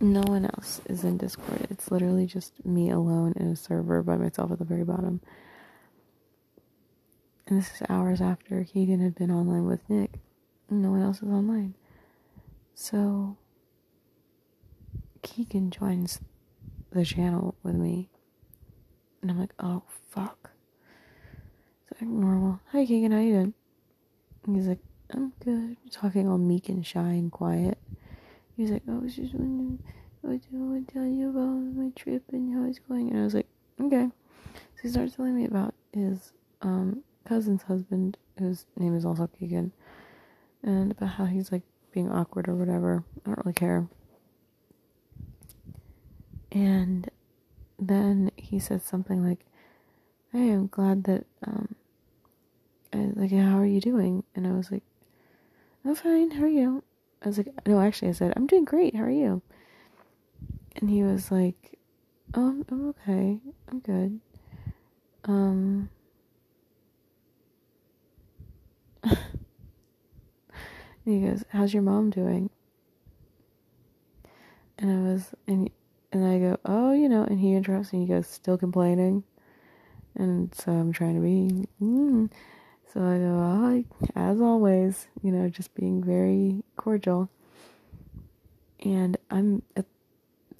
no 0.00 0.22
one 0.22 0.44
else 0.44 0.80
is 0.86 1.04
in 1.04 1.18
Discord. 1.18 1.66
It's 1.70 1.90
literally 1.90 2.26
just 2.26 2.64
me 2.64 2.90
alone 2.90 3.34
in 3.36 3.48
a 3.48 3.56
server 3.56 4.02
by 4.02 4.16
myself 4.16 4.50
at 4.52 4.58
the 4.58 4.64
very 4.64 4.84
bottom. 4.84 5.20
And 7.50 7.60
this 7.60 7.72
is 7.74 7.82
hours 7.88 8.20
after 8.20 8.64
Keegan 8.64 9.00
had 9.00 9.16
been 9.16 9.30
online 9.30 9.66
with 9.66 9.80
Nick 9.90 10.20
no 10.70 10.90
one 10.90 11.02
else 11.02 11.16
is 11.18 11.28
online. 11.28 11.74
So 12.74 13.36
Keegan 15.22 15.70
joins 15.70 16.20
the 16.92 17.04
channel 17.04 17.56
with 17.62 17.74
me. 17.74 18.08
And 19.20 19.30
I'm 19.30 19.38
like, 19.38 19.52
oh 19.58 19.82
fuck. 20.10 20.50
It's 21.90 22.00
like 22.00 22.10
normal. 22.10 22.60
Hi 22.72 22.86
Keegan, 22.86 23.12
how 23.12 23.18
you 23.18 23.32
doing? 23.32 23.54
And 24.46 24.56
he's 24.56 24.68
like, 24.68 24.78
I'm 25.12 25.32
good. 25.44 25.76
Talking 25.90 26.28
all 26.28 26.38
meek 26.38 26.68
and 26.68 26.86
shy 26.86 27.00
and 27.00 27.32
quiet. 27.32 27.78
He's 28.56 28.70
like, 28.70 28.82
I 28.88 28.92
was 28.92 29.16
just 29.16 29.34
wondering 29.34 29.82
what 30.20 30.32
I 30.34 30.56
want 30.56 30.86
to 30.86 30.94
tell 30.94 31.06
you 31.06 31.30
about 31.30 31.48
my 31.48 31.90
trip 31.96 32.22
and 32.32 32.54
how 32.54 32.68
it's 32.68 32.78
going. 32.78 33.10
And 33.10 33.20
I 33.20 33.24
was 33.24 33.34
like, 33.34 33.48
okay. 33.80 34.08
So 34.76 34.82
he 34.82 34.88
starts 34.88 35.16
telling 35.16 35.36
me 35.36 35.46
about 35.46 35.74
his 35.92 36.32
um, 36.62 37.02
cousin's 37.24 37.62
husband, 37.62 38.16
whose 38.38 38.66
name 38.76 38.96
is 38.96 39.04
also 39.04 39.28
Keegan 39.38 39.72
and 40.62 40.92
about 40.92 41.10
how 41.10 41.24
he's 41.24 41.52
like 41.52 41.62
being 41.92 42.10
awkward 42.10 42.48
or 42.48 42.54
whatever. 42.54 43.04
I 43.24 43.28
don't 43.28 43.38
really 43.44 43.54
care. 43.54 43.88
And 46.52 47.08
then 47.78 48.30
he 48.36 48.58
said 48.58 48.82
something 48.82 49.24
like, 49.24 49.46
"Hey, 50.32 50.50
I'm 50.50 50.66
glad 50.66 51.04
that 51.04 51.26
um, 51.46 51.74
I, 52.92 53.10
like 53.14 53.30
how 53.30 53.58
are 53.58 53.66
you 53.66 53.80
doing?" 53.80 54.24
And 54.34 54.46
I 54.46 54.52
was 54.52 54.70
like, 54.70 54.82
"I'm 55.84 55.94
fine. 55.94 56.32
How 56.32 56.44
are 56.44 56.48
you?" 56.48 56.82
I 57.22 57.28
was 57.28 57.38
like, 57.38 57.48
"No, 57.66 57.80
actually, 57.80 58.08
I 58.08 58.12
said 58.12 58.32
I'm 58.36 58.46
doing 58.46 58.64
great. 58.64 58.96
How 58.96 59.04
are 59.04 59.10
you?" 59.10 59.42
And 60.76 60.90
he 60.90 61.02
was 61.02 61.30
like, 61.30 61.78
"Oh, 62.34 62.48
I'm, 62.48 62.64
I'm 62.70 62.88
okay. 62.90 63.38
I'm 63.70 63.80
good." 63.80 64.20
Um. 65.24 65.90
And 70.99 70.99
he 71.10 71.26
goes, 71.28 71.44
"How's 71.50 71.72
your 71.72 71.82
mom 71.82 72.10
doing?" 72.10 72.50
And 74.78 74.90
I 74.90 75.12
was, 75.12 75.34
and 75.46 75.70
and 76.12 76.24
I 76.24 76.38
go, 76.38 76.58
"Oh, 76.64 76.92
you 76.92 77.08
know." 77.08 77.24
And 77.24 77.40
he 77.40 77.54
interrupts 77.54 77.92
and 77.92 78.02
he 78.02 78.08
goes, 78.08 78.26
"Still 78.26 78.58
complaining?" 78.58 79.24
And 80.14 80.54
so 80.54 80.72
I'm 80.72 80.92
trying 80.92 81.14
to 81.14 81.20
be, 81.20 81.68
mm. 81.80 82.30
so 82.92 83.00
I 83.00 83.18
go, 83.18 83.38
"Oh, 83.38 83.84
as 84.16 84.40
always," 84.40 85.08
you 85.22 85.30
know, 85.30 85.48
just 85.48 85.74
being 85.74 86.02
very 86.02 86.62
cordial. 86.76 87.30
And 88.84 89.16
I'm 89.30 89.62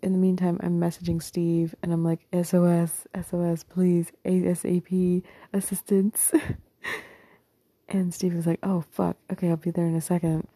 in 0.03 0.13
the 0.13 0.19
meantime, 0.19 0.59
I'm 0.63 0.81
messaging 0.81 1.23
Steve, 1.23 1.75
and 1.83 1.93
I'm 1.93 2.05
like, 2.05 2.21
"SOS, 2.33 3.07
SOS, 3.15 3.65
please, 3.65 4.13
ASAP 4.25 5.23
assistance." 5.53 6.33
And 7.91 8.15
Steve 8.15 8.35
was 8.35 8.47
like, 8.47 8.61
oh, 8.63 8.85
fuck. 8.93 9.17
Okay, 9.33 9.51
I'll 9.51 9.57
be 9.57 9.73
there 9.73 9.87
in 9.87 9.97
a 9.97 10.01
second. 10.01 10.47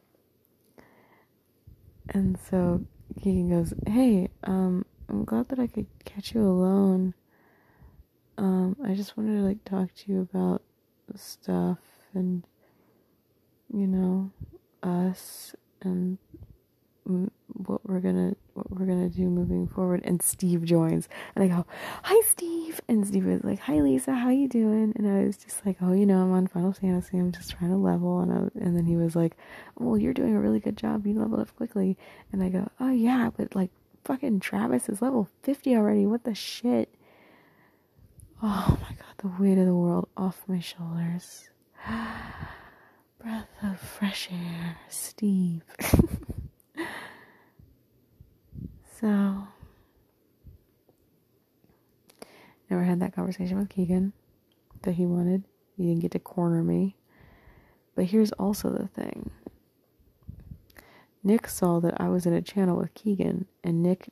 And 2.11 2.39
so 2.49 2.85
Keegan 3.21 3.51
goes, 3.51 3.75
hey, 3.87 4.29
um, 4.45 4.85
I'm 5.09 5.25
glad 5.25 5.49
that 5.49 5.59
I 5.59 5.67
could 5.67 5.87
catch 6.05 6.33
you 6.35 6.43
alone. 6.43 7.15
Um, 8.39 8.77
I 8.85 8.95
just 8.95 9.17
wanted 9.17 9.37
to, 9.37 9.43
like, 9.43 9.65
talk 9.65 9.93
to 9.95 10.13
you 10.13 10.21
about 10.21 10.63
stuff 11.17 11.79
and, 12.15 12.45
you 13.73 13.87
know, 13.87 14.31
us 14.83 15.55
and 15.83 16.19
what 17.05 17.87
we're 17.89 18.01
gonna 18.01 18.37
what 18.55 18.71
we're 18.71 18.87
gonna 18.87 19.09
do 19.09 19.29
moving 19.29 19.67
forward 19.67 20.01
and 20.05 20.23
steve 20.23 20.65
joins 20.65 21.09
and 21.35 21.45
i 21.45 21.49
go 21.49 21.67
hi 22.03 22.21
steve 22.27 22.81
and 22.89 23.07
steve 23.07 23.27
was 23.27 23.45
like 23.45 23.59
hi 23.61 23.81
lisa 23.81 24.13
how 24.15 24.31
you 24.31 24.49
doing? 24.49 24.93
And 24.97 25.09
i 25.09 25.25
was 25.25 25.37
just 25.37 25.65
like 25.67 25.77
oh 25.83 25.93
you 25.93 26.07
know 26.07 26.23
i'm 26.23 26.33
on 26.33 26.47
final 26.47 26.73
fantasy 26.73 27.19
i'm 27.19 27.33
just 27.33 27.51
trying 27.51 27.71
to 27.71 27.77
level 27.77 28.21
and 28.21 28.33
I, 28.33 28.37
and 28.65 28.77
then 28.77 28.87
he 28.87 28.97
was 28.97 29.15
like 29.15 29.37
well 29.79 29.99
you're 29.99 30.15
doing 30.15 30.35
a 30.35 30.41
really 30.41 30.61
good 30.61 30.77
job 30.77 31.07
you 31.07 31.15
leveled 31.15 31.41
up 31.41 31.57
quickly 31.57 31.97
and 32.33 32.43
i 32.43 32.49
go 32.49 32.69
oh 32.81 32.91
yeah 32.91 33.31
but 33.37 33.55
like 33.55 33.71
fucking 34.05 34.41
travis 34.41 34.89
is 34.89 35.01
level 35.01 35.29
50 35.43 35.77
already 35.77 36.07
what 36.07 36.25
the 36.25 36.35
shit? 36.35 36.95
Oh 38.43 38.79
my 38.83 38.89
god 38.97 39.15
the 39.19 39.43
weight 39.43 39.59
of 39.59 39.67
the 39.67 39.75
world 39.75 40.09
off 40.17 40.43
my 40.47 40.61
shoulders. 40.61 41.49
Breath 43.19 43.49
of 43.63 43.81
fresh 43.81 44.29
air, 44.31 44.77
Steve. 44.89 45.63
so, 49.05 49.49
never 52.71 52.85
had 52.85 53.01
that 53.01 53.15
conversation 53.15 53.59
with 53.59 53.69
Keegan 53.69 54.15
that 54.81 54.93
he 54.93 55.05
wanted. 55.05 55.45
He 55.77 55.83
didn't 55.83 56.01
get 56.01 56.13
to 56.13 56.19
corner 56.19 56.63
me. 56.63 56.97
But 57.95 58.07
here's 58.07 58.33
also 58.33 58.71
the 58.71 58.89
thing 58.89 59.31
Nick 61.23 61.49
saw 61.49 61.81
that 61.81 62.01
I 62.01 62.09
was 62.09 62.25
in 62.25 62.33
a 62.33 62.41
channel 62.41 62.79
with 62.79 62.95
Keegan, 62.95 63.45
and 63.63 63.83
Nick 63.83 64.09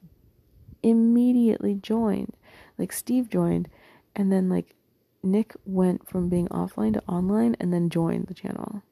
immediately 0.82 1.74
joined. 1.74 2.36
Like, 2.76 2.92
Steve 2.92 3.30
joined, 3.30 3.70
and 4.14 4.30
then, 4.30 4.50
like, 4.50 4.74
Nick 5.22 5.54
went 5.64 6.06
from 6.06 6.28
being 6.28 6.48
offline 6.48 6.92
to 6.92 7.02
online 7.08 7.56
and 7.58 7.72
then 7.72 7.88
joined 7.88 8.26
the 8.26 8.34
channel. 8.34 8.82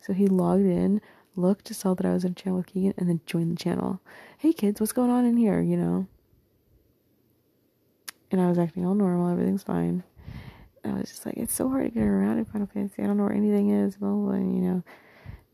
So 0.00 0.12
he 0.12 0.26
logged 0.26 0.66
in, 0.66 1.00
looked, 1.38 1.66
to 1.66 1.74
saw 1.74 1.94
that 1.94 2.06
I 2.06 2.12
was 2.12 2.24
in 2.24 2.32
a 2.32 2.34
channel 2.34 2.58
with 2.58 2.66
Keegan, 2.66 2.94
and 2.98 3.08
then 3.08 3.20
joined 3.26 3.52
the 3.52 3.62
channel. 3.62 4.00
Hey 4.38 4.52
kids, 4.52 4.80
what's 4.80 4.92
going 4.92 5.10
on 5.10 5.24
in 5.24 5.36
here? 5.36 5.60
You 5.60 5.76
know? 5.76 6.06
And 8.30 8.40
I 8.40 8.48
was 8.48 8.58
acting 8.58 8.84
all 8.84 8.94
normal, 8.94 9.30
everything's 9.30 9.62
fine. 9.62 10.02
I 10.84 10.92
was 10.92 11.08
just 11.08 11.26
like, 11.26 11.36
it's 11.36 11.54
so 11.54 11.68
hard 11.68 11.84
to 11.84 11.90
get 11.90 12.02
around 12.02 12.38
in 12.38 12.44
Final 12.44 12.66
Fantasy. 12.66 13.02
I 13.02 13.06
don't 13.06 13.16
know 13.16 13.24
where 13.24 13.32
anything 13.32 13.70
is. 13.70 13.96
Blah, 13.96 14.10
blah. 14.10 14.32
And, 14.32 14.54
you 14.54 14.62
know, 14.62 14.82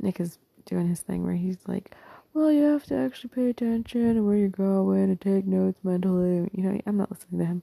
Nick 0.00 0.20
is 0.20 0.38
doing 0.66 0.88
his 0.88 1.00
thing 1.00 1.24
where 1.24 1.34
he's 1.34 1.58
like, 1.66 1.94
well, 2.32 2.50
you 2.50 2.62
have 2.62 2.84
to 2.84 2.96
actually 2.96 3.30
pay 3.30 3.48
attention 3.48 4.14
to 4.14 4.20
where 4.20 4.36
you're 4.36 4.48
going 4.48 5.04
and 5.04 5.20
take 5.20 5.46
notes 5.46 5.78
mentally. 5.82 6.50
You 6.52 6.62
know, 6.62 6.80
I'm 6.86 6.96
not 6.96 7.10
listening 7.10 7.40
to 7.40 7.46
him. 7.46 7.62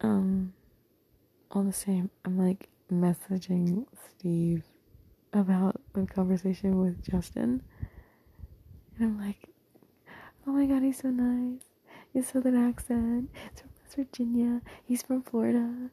Um, 0.00 0.52
all 1.50 1.62
the 1.62 1.72
same, 1.72 2.10
I'm 2.24 2.38
like 2.38 2.68
messaging 2.90 3.86
Steve 4.08 4.64
about 5.32 5.80
the 5.92 6.06
conversation 6.06 6.80
with 6.80 7.02
Justin. 7.08 7.62
And 8.96 9.04
I'm 9.06 9.18
like, 9.18 9.48
oh 10.46 10.52
my 10.52 10.66
god, 10.66 10.82
he's 10.82 10.98
so 10.98 11.10
nice. 11.10 11.62
His 12.12 12.26
southern 12.28 12.56
accent. 12.56 13.30
He's 13.32 13.60
from 13.60 13.70
West 13.82 13.96
Virginia. 13.96 14.60
He's 14.84 15.02
from 15.02 15.22
Florida. 15.22 15.90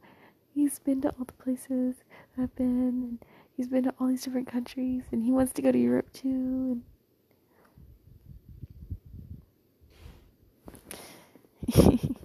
He's 0.54 0.80
been 0.80 1.02
to 1.02 1.10
all 1.10 1.26
the 1.26 1.34
places 1.34 1.96
I've 2.38 2.56
been. 2.56 2.66
And 2.66 3.26
he's 3.56 3.68
been 3.68 3.84
to 3.84 3.94
all 4.00 4.08
these 4.08 4.24
different 4.24 4.48
countries. 4.48 5.04
And 5.12 5.24
he 5.24 5.32
wants 5.32 5.54
to 5.54 5.62
go 5.62 5.72
to 5.72 5.78
Europe 5.78 6.12
too. 6.14 6.82
And 11.74 12.00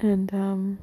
and 0.00 0.34
um 0.34 0.78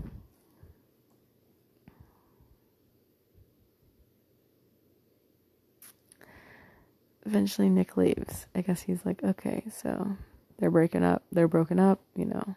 eventually 7.26 7.70
Nick 7.70 7.98
leaves. 7.98 8.46
I 8.56 8.62
guess 8.62 8.82
he's 8.82 9.06
like, 9.06 9.24
okay, 9.24 9.64
so 9.72 10.16
they're 10.58 10.72
breaking 10.72 11.04
up. 11.04 11.24
They're 11.32 11.48
broken 11.48 11.80
up, 11.80 12.00
you 12.16 12.26
know. 12.26 12.56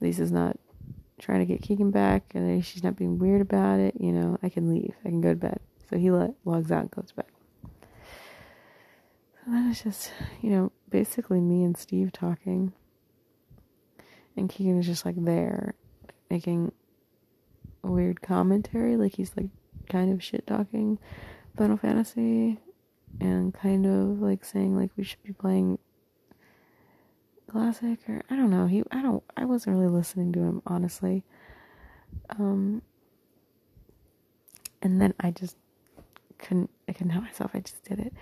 Lisa's 0.00 0.32
not 0.32 0.58
trying 1.18 1.40
to 1.40 1.46
get 1.46 1.62
Keegan 1.62 1.90
back, 1.90 2.32
and 2.34 2.64
she's 2.64 2.84
not 2.84 2.96
being 2.96 3.18
weird 3.18 3.40
about 3.40 3.80
it. 3.80 3.94
You 4.00 4.12
know, 4.12 4.38
I 4.42 4.48
can 4.48 4.68
leave. 4.68 4.94
I 5.04 5.08
can 5.08 5.20
go 5.20 5.30
to 5.30 5.36
bed. 5.36 5.60
So 5.90 5.96
he 5.96 6.10
let, 6.10 6.34
logs 6.44 6.70
out 6.70 6.82
and 6.82 6.90
goes 6.90 7.08
to 7.08 7.14
bed. 7.16 7.26
So 9.44 9.52
it's 9.70 9.82
just, 9.82 10.12
you 10.42 10.50
know, 10.50 10.72
basically 10.90 11.40
me 11.40 11.64
and 11.64 11.76
Steve 11.76 12.12
talking. 12.12 12.72
And 14.36 14.48
Keegan 14.48 14.78
is 14.78 14.86
just 14.86 15.06
like 15.06 15.16
there, 15.16 15.74
making 16.30 16.72
a 17.82 17.90
weird 17.90 18.20
commentary. 18.20 18.96
Like 18.96 19.16
he's 19.16 19.32
like 19.36 19.48
kind 19.88 20.12
of 20.12 20.22
shit 20.22 20.46
talking 20.46 20.98
Final 21.56 21.78
Fantasy 21.78 22.60
and 23.20 23.52
kind 23.54 23.86
of 23.86 24.20
like 24.20 24.44
saying 24.44 24.76
like 24.76 24.90
we 24.96 25.04
should 25.04 25.22
be 25.22 25.32
playing 25.32 25.78
classic 27.50 27.98
or 28.08 28.22
I 28.30 28.36
don't 28.36 28.50
know. 28.50 28.66
He 28.66 28.82
I 28.90 29.02
don't 29.02 29.22
I 29.36 29.44
wasn't 29.44 29.76
really 29.76 29.90
listening 29.90 30.32
to 30.32 30.40
him 30.40 30.62
honestly. 30.66 31.24
Um 32.38 32.82
and 34.82 35.00
then 35.00 35.14
I 35.20 35.30
just 35.30 35.56
couldn't 36.38 36.70
I 36.88 36.92
couldn't 36.92 37.10
help 37.10 37.24
myself. 37.24 37.50
I 37.54 37.60
just 37.60 37.82
did 37.84 37.98
it. 37.98 38.12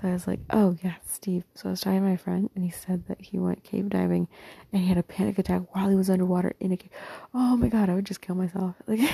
So 0.00 0.08
I 0.08 0.12
was 0.12 0.26
like, 0.26 0.40
"Oh 0.50 0.76
yeah, 0.82 0.94
Steve." 1.06 1.44
So 1.54 1.68
I 1.68 1.70
was 1.72 1.80
talking 1.80 2.00
to 2.00 2.08
my 2.08 2.16
friend, 2.16 2.50
and 2.54 2.64
he 2.64 2.70
said 2.70 3.06
that 3.06 3.20
he 3.20 3.38
went 3.38 3.62
cave 3.62 3.88
diving, 3.88 4.28
and 4.72 4.82
he 4.82 4.88
had 4.88 4.98
a 4.98 5.02
panic 5.02 5.38
attack 5.38 5.62
while 5.74 5.88
he 5.88 5.94
was 5.94 6.10
underwater 6.10 6.54
in 6.58 6.72
a 6.72 6.76
cave. 6.76 6.90
Oh 7.34 7.56
my 7.56 7.68
god, 7.68 7.88
I 7.88 7.94
would 7.94 8.06
just 8.06 8.20
kill 8.20 8.34
myself. 8.34 8.74
Like, 8.86 9.00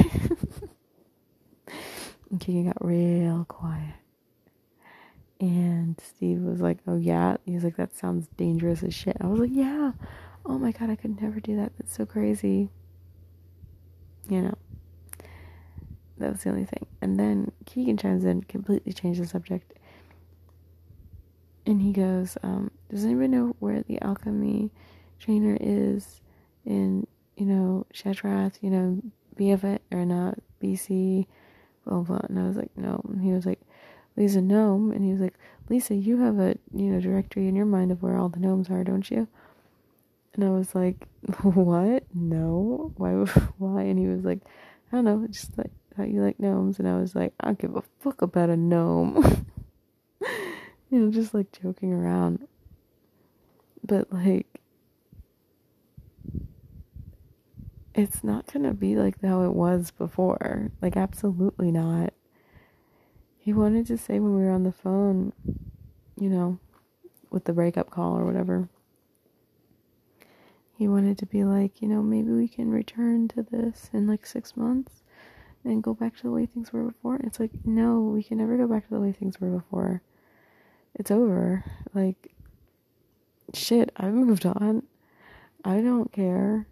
and 2.31 2.41
Keegan 2.41 2.67
got 2.67 2.85
real 2.85 3.45
quiet. 3.49 3.95
And 5.43 6.01
Steve 6.01 6.41
was 6.41 6.61
like, 6.61 6.79
"Oh 6.87 6.97
yeah," 6.97 7.37
he 7.45 7.53
was 7.53 7.65
like, 7.65 7.77
"That 7.77 7.97
sounds 7.97 8.29
dangerous 8.37 8.85
as 8.85 8.95
shit." 8.95 9.17
I 9.21 9.27
was 9.27 9.41
like, 9.41 9.51
"Yeah." 9.53 9.91
Oh 10.47 10.57
my 10.57 10.71
god, 10.71 10.89
I 10.89 10.95
could 10.95 11.21
never 11.21 11.41
do 11.41 11.57
that. 11.57 11.73
That's 11.77 11.97
so 11.97 12.07
crazy. 12.07 12.71
You 14.29 14.43
know. 14.43 14.55
That 16.19 16.31
was 16.31 16.45
the 16.45 16.51
only 16.51 16.65
thing. 16.65 16.87
And 17.01 17.19
then 17.19 17.51
Keegan 17.67 17.97
chimes 17.97 18.25
in, 18.25 18.43
completely 18.45 18.93
changed 18.93 19.21
the 19.21 19.27
subject. 19.27 19.73
And 21.67 21.83
he 21.83 21.93
goes, 21.93 22.39
um, 22.45 22.71
Does 22.89 23.05
anybody 23.05 23.27
know 23.27 23.57
where 23.59 23.83
the 23.83 24.01
alchemy 24.01 24.71
trainer 25.19 25.59
is 25.61 26.21
in, 26.65 27.09
you 27.37 27.47
know, 27.47 27.87
Shattrath, 27.93 28.59
you 28.61 28.71
know, 28.71 29.03
BF 29.37 29.65
it 29.65 29.83
or 29.91 30.05
not, 30.05 30.39
BC, 30.63 31.27
blah, 31.85 32.03
blah. 32.03 32.21
And 32.29 32.39
I 32.39 32.47
was 32.47 32.57
like, 32.57 32.71
No. 32.77 33.01
And 33.09 33.21
he 33.21 33.33
was 33.33 33.45
like, 33.45 33.59
Lisa, 34.17 34.41
gnome. 34.41 34.93
And 34.93 35.05
he 35.05 35.13
was 35.13 35.21
like, 35.21 35.35
Lisa, 35.69 35.95
you 35.95 36.19
have 36.19 36.39
a, 36.39 36.57
you 36.75 36.91
know, 36.91 37.01
directory 37.01 37.49
in 37.49 37.57
your 37.57 37.67
mind 37.67 37.93
of 37.93 38.03
where 38.03 38.17
all 38.17 38.29
the 38.29 38.41
gnomes 38.41 38.71
are, 38.71 38.85
don't 38.85 39.11
you? 39.11 39.29
And 40.35 40.45
I 40.45 40.51
was 40.51 40.75
like, 40.75 41.09
What? 41.43 42.05
No. 42.15 42.93
Why? 42.97 43.13
Why? 43.59 43.83
And 43.83 43.99
he 43.99 44.07
was 44.07 44.25
like, 44.25 44.41
I 44.93 44.97
don't 44.97 45.05
know, 45.05 45.27
just 45.29 45.57
like 45.57 45.71
how 45.97 46.05
you 46.05 46.23
like 46.23 46.39
gnomes, 46.39 46.79
and 46.79 46.89
I 46.89 46.99
was 46.99 47.15
like, 47.15 47.33
I 47.41 47.47
don't 47.47 47.59
give 47.59 47.77
a 47.77 47.83
fuck 48.01 48.23
about 48.23 48.51
a 48.51 48.57
gnome. 48.57 49.47
you 50.91 50.99
know, 50.99 51.11
just 51.11 51.35
like 51.35 51.53
joking 51.53 51.93
around. 51.93 52.47
But 53.85 54.13
like, 54.13 54.61
it's 57.95 58.23
not 58.23 58.53
gonna 58.53 58.75
be 58.75 58.97
like 58.97 59.21
how 59.23 59.43
it 59.43 59.53
was 59.53 59.91
before. 59.91 60.71
Like, 60.81 60.97
absolutely 60.97 61.71
not. 61.71 62.13
He 63.43 63.53
wanted 63.53 63.89
to 63.89 63.99
say 63.99 64.21
when 64.21 64.37
we 64.37 64.45
were 64.45 64.53
on 64.53 64.63
the 64.63 64.71
phone, 64.71 65.33
you 66.17 66.29
know, 66.29 66.61
with 67.29 67.45
the 67.45 67.53
breakup 67.53 67.91
call 67.91 68.17
or 68.17 68.25
whatever. 68.25 68.69
He 70.77 70.87
wanted 70.87 71.19
to 71.19 71.27
be 71.27 71.43
like, 71.43 71.83
you 71.83 71.89
know, 71.89 72.05
maybe 72.05 72.31
we 72.31 72.47
can 72.47 72.71
return 72.71 73.27
to 73.29 73.43
this 73.43 73.91
in 73.93 74.07
like 74.07 74.27
six 74.27 74.57
months 74.57 75.03
and 75.65 75.83
go 75.83 75.93
back 75.93 76.17
to 76.19 76.23
the 76.23 76.31
way 76.31 76.47
things 76.47 76.73
were 76.73 76.85
before. 76.85 77.17
It's 77.25 77.41
like, 77.41 77.51
no, 77.65 77.99
we 78.03 78.23
can 78.23 78.39
never 78.39 78.57
go 78.57 78.69
back 78.69 78.85
to 78.87 78.95
the 78.95 79.01
way 79.01 79.11
things 79.11 79.41
were 79.41 79.51
before. 79.51 80.03
It's 80.95 81.11
over. 81.11 81.65
Like, 81.93 82.33
shit, 83.55 83.91
I've 83.97 84.15
moved 84.15 84.47
on. 84.47 84.85
I 85.65 85.81
don't 85.81 86.13
care. 86.13 86.69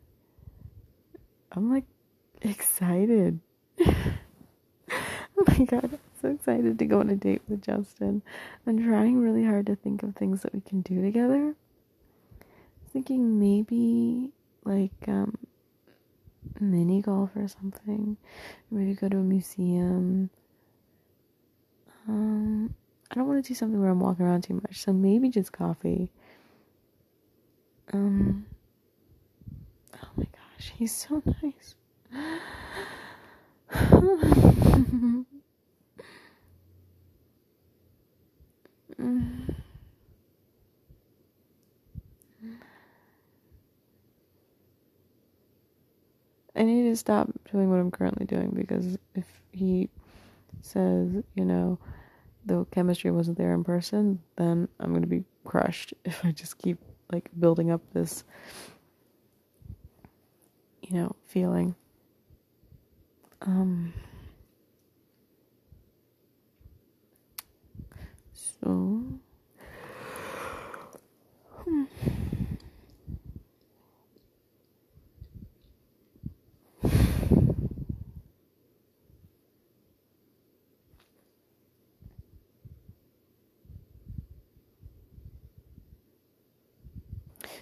I'm 1.50 1.72
like 1.72 1.86
excited. 2.42 3.40
oh 3.84 5.44
my 5.48 5.64
god, 5.64 5.98
so 6.20 6.28
excited 6.28 6.78
to 6.78 6.84
go 6.84 7.00
on 7.00 7.10
a 7.10 7.16
date 7.16 7.42
with 7.48 7.62
Justin. 7.62 8.22
I'm 8.66 8.84
trying 8.84 9.20
really 9.20 9.44
hard 9.44 9.66
to 9.66 9.76
think 9.76 10.02
of 10.02 10.14
things 10.14 10.42
that 10.42 10.52
we 10.52 10.60
can 10.60 10.82
do 10.82 11.00
together. 11.00 11.54
Thinking 12.92 13.38
maybe 13.38 14.32
like 14.64 15.08
um 15.08 15.38
mini 16.60 17.00
golf 17.00 17.30
or 17.36 17.48
something. 17.48 18.16
Maybe 18.70 18.94
go 18.94 19.08
to 19.08 19.18
a 19.18 19.20
museum. 19.20 20.30
Um, 22.08 22.74
I 23.10 23.14
don't 23.14 23.26
want 23.26 23.44
to 23.44 23.48
do 23.48 23.54
something 23.54 23.80
where 23.80 23.90
I'm 23.90 24.00
walking 24.00 24.26
around 24.26 24.44
too 24.44 24.54
much, 24.54 24.80
so 24.80 24.92
maybe 24.92 25.28
just 25.28 25.52
coffee. 25.52 26.10
Um, 27.92 28.46
oh 29.94 30.08
my 30.16 30.24
gosh, 30.24 30.72
he's 30.76 30.94
so 30.94 31.22
nice. 31.42 31.74
I 46.56 46.62
need 46.62 46.90
to 46.90 46.96
stop 46.96 47.30
doing 47.50 47.70
what 47.70 47.78
I'm 47.78 47.90
currently 47.90 48.26
doing 48.26 48.50
because 48.50 48.98
if 49.14 49.24
he 49.52 49.88
says, 50.60 51.08
you 51.34 51.44
know, 51.44 51.78
the 52.44 52.66
chemistry 52.70 53.10
wasn't 53.10 53.38
there 53.38 53.54
in 53.54 53.64
person, 53.64 54.20
then 54.36 54.68
I'm 54.78 54.90
going 54.90 55.02
to 55.02 55.08
be 55.08 55.24
crushed 55.44 55.94
if 56.04 56.24
I 56.24 56.32
just 56.32 56.58
keep 56.58 56.78
like 57.12 57.30
building 57.38 57.70
up 57.70 57.80
this, 57.92 58.24
you 60.82 60.96
know, 60.96 61.16
feeling. 61.26 61.74
Um, 63.42 63.94
so, 68.62 69.02
hmm. 71.64 71.84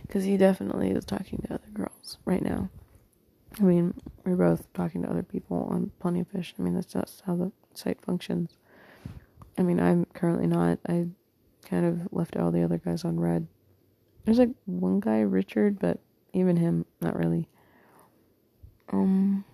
Because 0.02 0.24
he 0.24 0.36
definitely 0.38 0.90
is 0.90 1.04
talking 1.04 1.40
to 1.46 1.54
other 1.54 1.68
girls 1.74 2.18
right 2.24 2.42
now. 2.42 2.70
I 3.60 3.62
mean, 3.62 3.94
we're 4.24 4.36
both 4.36 4.72
talking 4.72 5.02
to 5.02 5.10
other 5.10 5.22
people 5.22 5.68
on 5.70 5.90
Plenty 6.00 6.20
of 6.20 6.28
Fish. 6.28 6.54
I 6.58 6.62
mean, 6.62 6.74
that's 6.74 6.92
just 6.92 7.22
how 7.26 7.36
the 7.36 7.52
site 7.74 8.00
functions. 8.00 8.56
I 9.58 9.62
mean, 9.62 9.80
I'm 9.80 10.06
currently 10.14 10.46
not. 10.46 10.78
I 10.88 11.08
kind 11.64 11.84
of 11.84 12.12
left 12.12 12.36
all 12.36 12.50
the 12.50 12.62
other 12.62 12.78
guys 12.78 13.04
on 13.04 13.18
read. 13.18 13.46
There's 14.24 14.38
like 14.38 14.50
one 14.66 15.00
guy, 15.00 15.20
Richard, 15.20 15.78
but 15.78 15.98
even 16.32 16.56
him, 16.56 16.86
not 17.00 17.16
really. 17.16 17.48
Um. 18.92 19.44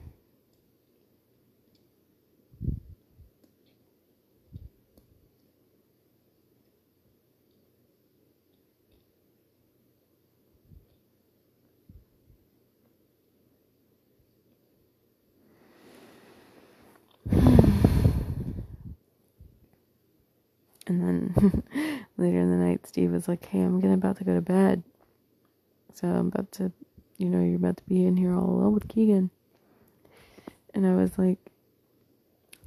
And 21.03 21.35
then 21.35 21.63
later 22.17 22.39
in 22.39 22.51
the 22.51 22.57
night, 22.57 22.87
Steve 22.87 23.13
was 23.13 23.29
like, 23.29 23.45
Hey, 23.47 23.61
I'm 23.61 23.81
getting 23.81 23.95
about 23.95 24.19
to 24.19 24.25
go 24.25 24.35
to 24.35 24.41
bed. 24.41 24.83
So 25.93 26.09
I'm 26.09 26.29
about 26.29 26.51
to, 26.53 26.73
you 27.19 27.29
know, 27.29 27.43
you're 27.43 27.57
about 27.57 27.77
to 27.79 27.85
be 27.85 28.05
in 28.05 28.17
here 28.17 28.35
all 28.35 28.51
alone 28.51 28.75
with 28.75 28.89
Keegan. 28.89 29.31
And 30.73 30.87
I 30.87 30.95
was 30.95 31.19
like, 31.19 31.39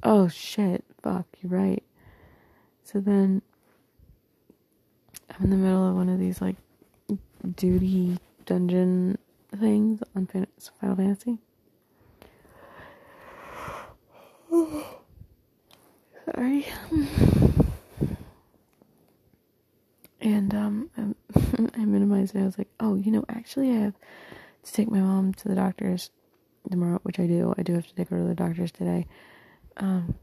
Oh 0.02 0.28
shit, 0.28 0.84
fuck, 1.02 1.26
you're 1.42 1.52
right. 1.52 1.82
So 2.84 3.00
then 3.00 3.42
I'm 5.30 5.44
in 5.44 5.50
the 5.50 5.56
middle 5.56 5.88
of 5.88 5.94
one 5.94 6.08
of 6.08 6.18
these 6.18 6.40
like 6.40 6.56
duty 7.56 8.18
dungeon 8.46 9.18
things 9.56 10.02
on 10.16 10.26
Final 10.26 10.96
Fantasy. 10.96 11.38
Sorry. 16.34 16.66
And 20.20 20.54
um, 20.54 20.90
I 21.74 21.84
minimized 21.84 22.34
it. 22.34 22.40
I 22.40 22.44
was 22.44 22.58
like, 22.58 22.68
oh, 22.80 22.96
you 22.96 23.12
know, 23.12 23.24
actually, 23.28 23.70
I 23.70 23.74
have 23.80 23.94
to 24.64 24.72
take 24.72 24.90
my 24.90 25.00
mom 25.00 25.34
to 25.34 25.48
the 25.48 25.54
doctor's 25.54 26.10
tomorrow, 26.70 27.00
which 27.02 27.18
I 27.20 27.26
do. 27.26 27.54
I 27.56 27.62
do 27.62 27.74
have 27.74 27.86
to 27.86 27.94
take 27.94 28.08
her 28.08 28.18
to 28.18 28.24
the 28.24 28.34
doctor's 28.34 28.72
today. 28.72 29.06
Um, 29.76 30.14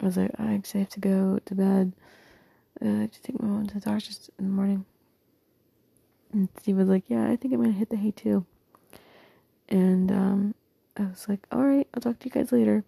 I 0.00 0.04
was 0.06 0.16
like, 0.16 0.30
I 0.38 0.54
actually 0.54 0.80
have 0.80 0.90
to 0.90 1.00
go 1.00 1.40
to 1.44 1.54
bed. 1.54 1.92
Uh, 2.82 2.88
I 2.88 3.00
have 3.02 3.10
to 3.10 3.22
take 3.22 3.40
my 3.42 3.48
mom 3.48 3.66
to 3.66 3.74
the 3.74 3.80
doctor's 3.80 4.30
in 4.38 4.46
the 4.46 4.50
morning. 4.52 4.84
And 6.32 6.48
Steve 6.60 6.76
was 6.76 6.88
like, 6.88 7.04
yeah, 7.08 7.24
I 7.28 7.36
think 7.36 7.52
I'm 7.52 7.60
going 7.60 7.72
to 7.72 7.78
hit 7.78 7.90
the 7.90 7.96
hay 7.96 8.12
too. 8.12 8.46
And 9.68 10.10
um, 10.10 10.54
I 10.96 11.02
was 11.02 11.28
like, 11.28 11.46
all 11.50 11.62
right, 11.62 11.88
I'll 11.92 12.00
talk 12.00 12.18
to 12.20 12.26
you 12.26 12.30
guys 12.30 12.52
later. 12.52 12.84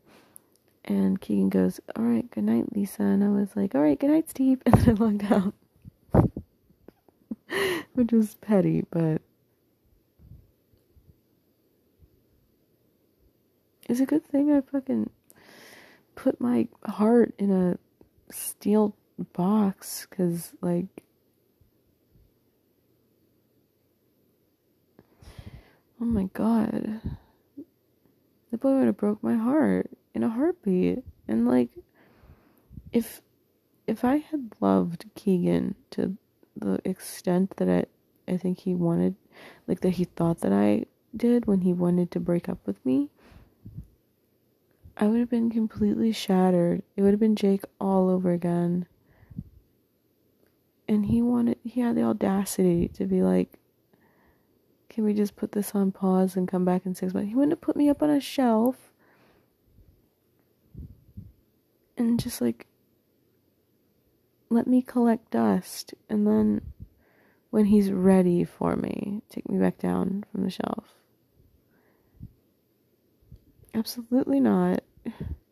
And 0.85 1.20
Keegan 1.20 1.48
goes, 1.48 1.81
all 1.96 2.05
right, 2.05 2.29
good 2.31 2.44
night, 2.44 2.75
Lisa. 2.75 3.03
And 3.03 3.22
I 3.22 3.29
was 3.29 3.55
like, 3.55 3.75
all 3.75 3.83
right, 3.83 3.98
good 3.98 4.11
night, 4.11 4.31
Steve. 4.31 4.62
And 4.66 4.75
then 4.75 4.96
I 4.96 5.05
logged 5.05 5.33
out. 5.33 5.55
which 7.94 8.12
was 8.12 8.34
petty, 8.36 8.84
but 8.90 9.22
it's 13.88 14.00
a 14.00 14.06
good 14.06 14.24
thing 14.24 14.52
I 14.52 14.60
fucking 14.60 15.10
put 16.14 16.40
my 16.40 16.68
heart 16.84 17.34
in 17.38 17.50
a 17.50 17.78
steel 18.32 18.96
box 19.32 20.06
because, 20.08 20.52
like, 20.60 21.02
oh 26.00 26.04
my 26.04 26.24
god, 26.32 27.00
the 28.50 28.58
boy 28.58 28.76
would 28.78 28.86
have 28.86 28.96
broke 28.96 29.22
my 29.22 29.36
heart 29.36 29.90
in 30.14 30.22
a 30.22 30.28
heartbeat, 30.28 31.04
and 31.28 31.46
like, 31.46 31.70
if 32.92 33.20
if 33.86 34.04
I 34.04 34.16
had 34.16 34.52
loved 34.60 35.06
Keegan 35.14 35.74
to 35.90 36.16
the 36.56 36.80
extent 36.84 37.56
that 37.56 37.68
I, 37.68 38.32
I 38.32 38.36
think 38.36 38.60
he 38.60 38.74
wanted, 38.74 39.14
like 39.66 39.80
that 39.80 39.90
he 39.90 40.04
thought 40.04 40.40
that 40.40 40.52
I 40.52 40.86
did 41.16 41.46
when 41.46 41.62
he 41.62 41.72
wanted 41.72 42.10
to 42.12 42.20
break 42.20 42.48
up 42.48 42.58
with 42.66 42.84
me, 42.84 43.10
I 44.96 45.06
would 45.06 45.20
have 45.20 45.30
been 45.30 45.50
completely 45.50 46.12
shattered. 46.12 46.82
It 46.96 47.02
would 47.02 47.12
have 47.12 47.20
been 47.20 47.36
Jake 47.36 47.64
all 47.80 48.08
over 48.08 48.32
again. 48.32 48.86
And 50.88 51.06
he 51.06 51.22
wanted, 51.22 51.58
he 51.64 51.80
had 51.80 51.96
the 51.96 52.02
audacity 52.02 52.88
to 52.88 53.06
be 53.06 53.22
like, 53.22 53.58
can 54.88 55.04
we 55.04 55.14
just 55.14 55.36
put 55.36 55.52
this 55.52 55.74
on 55.74 55.90
pause 55.90 56.36
and 56.36 56.46
come 56.46 56.66
back 56.66 56.84
in 56.84 56.94
six 56.94 57.14
months? 57.14 57.30
He 57.30 57.34
wouldn't 57.34 57.52
have 57.52 57.62
put 57.62 57.76
me 57.76 57.88
up 57.88 58.02
on 58.02 58.10
a 58.10 58.20
shelf 58.20 58.92
and 61.96 62.20
just 62.20 62.40
like 62.40 62.66
let 64.52 64.66
me 64.66 64.82
collect 64.82 65.30
dust 65.30 65.94
and 66.08 66.26
then 66.26 66.60
when 67.52 67.66
he's 67.66 67.92
ready 67.92 68.44
for 68.44 68.76
me, 68.76 69.20
take 69.28 69.46
me 69.48 69.58
back 69.58 69.78
down 69.78 70.24
from 70.32 70.42
the 70.42 70.50
shelf. 70.50 70.94
Absolutely 73.74 74.40
not. 74.40 74.82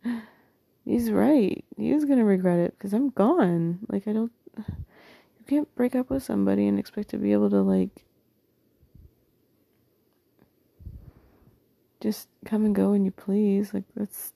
He's 0.87 1.11
right. 1.11 1.63
He's 1.77 2.05
to 2.07 2.25
regret 2.25 2.59
it 2.59 2.75
because 2.77 2.95
I'm 2.95 3.11
gone. 3.11 3.81
Like, 3.89 4.09
I 4.09 4.15
don't. 4.15 4.33
You 4.57 5.45
can't 5.47 5.75
break 5.75 5.95
up 5.95 6.09
with 6.09 6.23
somebody 6.23 6.67
and 6.67 6.79
expect 6.79 7.11
to 7.11 7.19
be 7.19 7.33
able 7.33 7.51
to, 7.51 7.61
like, 7.61 8.05
just 12.01 12.29
come 12.47 12.65
and 12.65 12.75
go 12.75 12.93
when 12.93 13.05
you 13.05 13.11
please. 13.11 13.75
Like, 13.75 13.85
that's 13.95 14.33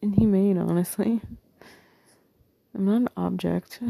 inhumane, 0.00 0.58
honestly. 0.58 1.20
I'm 2.74 2.84
not 2.84 2.96
an 2.96 3.08
object. 3.16 3.80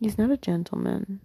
He's 0.00 0.18
not 0.18 0.30
a 0.30 0.36
gentleman. 0.36 1.20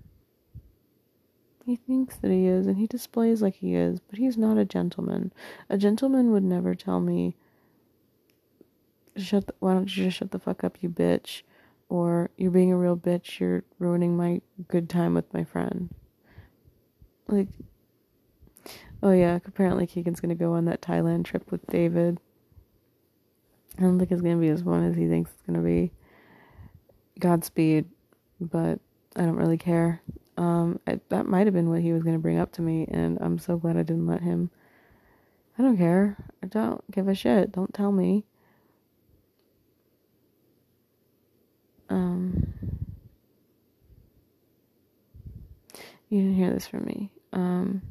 He 1.65 1.75
thinks 1.75 2.15
that 2.17 2.31
he 2.31 2.47
is, 2.47 2.67
and 2.67 2.77
he 2.77 2.87
displays 2.87 3.41
like 3.41 3.55
he 3.55 3.75
is, 3.75 3.99
but 3.99 4.17
he's 4.17 4.37
not 4.37 4.57
a 4.57 4.65
gentleman. 4.65 5.31
A 5.69 5.77
gentleman 5.77 6.31
would 6.31 6.43
never 6.43 6.73
tell 6.73 6.99
me, 6.99 7.35
"Shut! 9.15 9.47
The, 9.47 9.53
why 9.59 9.73
don't 9.73 9.95
you 9.95 10.05
just 10.05 10.17
shut 10.17 10.31
the 10.31 10.39
fuck 10.39 10.63
up, 10.63 10.81
you 10.81 10.89
bitch?" 10.89 11.43
Or 11.89 12.29
"You're 12.37 12.51
being 12.51 12.71
a 12.71 12.77
real 12.77 12.97
bitch. 12.97 13.39
You're 13.39 13.63
ruining 13.77 14.15
my 14.17 14.41
good 14.67 14.89
time 14.89 15.13
with 15.13 15.33
my 15.33 15.43
friend." 15.43 15.89
Like, 17.27 17.49
Oh 19.03 19.11
yeah, 19.11 19.39
apparently 19.45 19.87
Keegan's 19.87 20.19
gonna 20.19 20.35
go 20.35 20.53
on 20.53 20.65
that 20.65 20.81
Thailand 20.81 21.25
trip 21.25 21.51
with 21.51 21.65
David. 21.67 22.19
I 23.77 23.81
don't 23.81 23.97
think 23.97 24.11
it's 24.11 24.21
gonna 24.21 24.37
be 24.37 24.49
as 24.49 24.61
fun 24.61 24.83
as 24.83 24.95
he 24.95 25.07
thinks 25.07 25.31
it's 25.31 25.41
gonna 25.43 25.61
be. 25.61 25.91
Godspeed, 27.19 27.85
but 28.39 28.79
I 29.15 29.21
don't 29.21 29.35
really 29.35 29.57
care. 29.57 30.01
Um, 30.37 30.79
I, 30.87 30.99
that 31.09 31.25
might 31.25 31.47
have 31.47 31.53
been 31.53 31.69
what 31.69 31.81
he 31.81 31.93
was 31.93 32.03
gonna 32.03 32.19
bring 32.19 32.37
up 32.37 32.51
to 32.53 32.61
me, 32.61 32.87
and 32.91 33.17
I'm 33.21 33.39
so 33.39 33.57
glad 33.57 33.77
I 33.77 33.83
didn't 33.83 34.07
let 34.07 34.21
him. 34.21 34.51
I 35.57 35.63
don't 35.63 35.77
care. 35.77 36.17
I 36.43 36.47
don't 36.47 36.83
give 36.91 37.07
a 37.07 37.15
shit. 37.15 37.51
Don't 37.51 37.73
tell 37.73 37.91
me. 37.91 38.23
Um, 41.89 42.53
you 46.09 46.21
didn't 46.21 46.35
hear 46.35 46.51
this 46.51 46.67
from 46.67 46.85
me. 46.85 47.11
Um, 47.33 47.81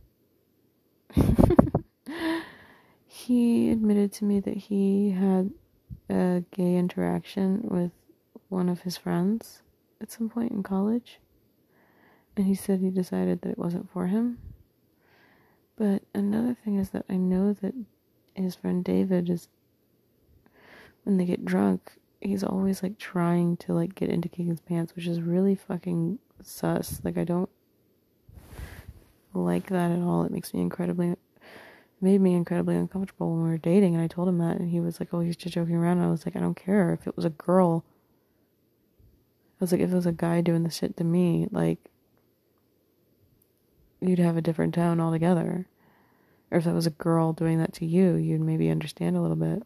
he 3.07 3.71
admitted 3.71 4.13
to 4.15 4.25
me 4.25 4.41
that 4.41 4.57
he 4.57 5.11
had 5.11 5.51
a 6.09 6.45
gay 6.51 6.77
interaction 6.77 7.61
with 7.65 7.93
one 8.49 8.69
of 8.69 8.83
his 8.83 8.97
friends 8.97 9.63
at 10.01 10.11
some 10.11 10.29
point 10.29 10.53
in 10.53 10.63
college. 10.63 11.21
And 12.37 12.47
he 12.47 12.55
said 12.55 12.81
he 12.81 12.91
decided 12.91 13.43
that 13.43 13.51
it 13.51 13.59
wasn't 13.59 13.91
for 13.91 14.07
him. 14.07 14.39
But 15.77 16.03
another 16.15 16.55
thing 16.55 16.79
is 16.79 16.91
that 16.91 17.05
I 17.09 17.17
know 17.17 17.53
that 17.55 17.75
his 18.35 18.55
friend 18.55 18.85
David 18.85 19.31
is, 19.31 19.49
when 21.05 21.17
they 21.17 21.25
get 21.25 21.45
drunk, 21.45 21.93
he's 22.21 22.45
always 22.45 22.83
like 22.83 22.99
trying 22.99 23.57
to 23.59 23.73
like 23.73 23.95
get 23.95 24.11
into 24.11 24.29
Keegan's 24.29 24.61
pants, 24.61 24.95
which 24.95 25.07
is 25.07 25.21
really 25.21 25.55
fucking 25.55 26.19
sus. 26.43 27.01
Like, 27.03 27.17
I 27.17 27.25
don't 27.25 27.49
like 29.35 29.69
that 29.69 29.91
at 29.91 30.01
all. 30.01 30.25
It 30.25 30.33
makes 30.33 30.53
me 30.55 30.61
incredibly 30.61 31.17
made 32.01 32.21
me 32.21 32.35
incredibly 32.35 32.77
uncomfortable 32.77 33.31
when 33.31 33.45
we 33.45 33.51
were 33.51 33.59
dating 33.59 33.95
and 33.95 34.03
I 34.03 34.07
told 34.07 34.27
him 34.27 34.39
that 34.39 34.57
and 34.57 34.71
he 34.71 34.81
was 34.81 35.01
like, 35.01 35.13
Oh, 35.13 35.21
he's 35.21 35.37
just 35.37 35.55
joking 35.55 35.77
around 35.77 35.99
and 35.99 36.07
I 36.07 36.11
was 36.11 36.25
like, 36.25 36.35
I 36.35 36.41
don't 36.41 36.57
care. 36.57 36.93
If 36.93 37.07
it 37.07 37.15
was 37.17 37.25
a 37.25 37.31
girl 37.31 37.85
I 39.61 39.65
was 39.65 39.73
like, 39.73 39.83
if 39.83 39.93
it 39.93 39.95
was 39.95 40.07
a 40.07 40.13
guy 40.13 40.41
doing 40.41 40.63
the 40.63 40.71
shit 40.71 40.97
to 40.97 41.05
me, 41.05 41.47
like 41.51 41.79
you'd 44.01 44.19
have 44.19 44.39
a 44.39 44.43
different 44.43 44.75
tone 44.75 45.01
altogether. 45.01 45.69
Or 46.51 46.59
if 46.59 46.67
it 46.67 46.73
was 46.73 46.87
a 46.87 46.91
girl 46.91 47.35
doing 47.35 47.59
that 47.59 47.75
to 47.75 47.87
you, 47.87 48.15
you'd 48.15 48.41
maybe 48.41 48.71
understand 48.71 49.17
a 49.17 49.21
little 49.21 49.37
bit 49.37 49.63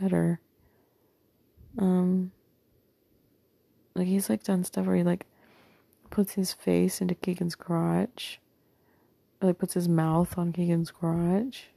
better. 0.00 0.40
Um 1.76 2.32
like 3.94 4.06
he's 4.06 4.30
like 4.30 4.44
done 4.44 4.64
stuff 4.64 4.86
where 4.86 4.96
he 4.96 5.02
like 5.02 5.26
puts 6.08 6.32
his 6.32 6.52
face 6.52 7.02
into 7.02 7.14
Keegan's 7.14 7.54
crotch. 7.54 8.40
Like 9.40 9.58
puts 9.58 9.74
his 9.74 9.88
mouth 9.88 10.36
on 10.36 10.52
Keegan's 10.52 10.90
crotch. 10.90 11.68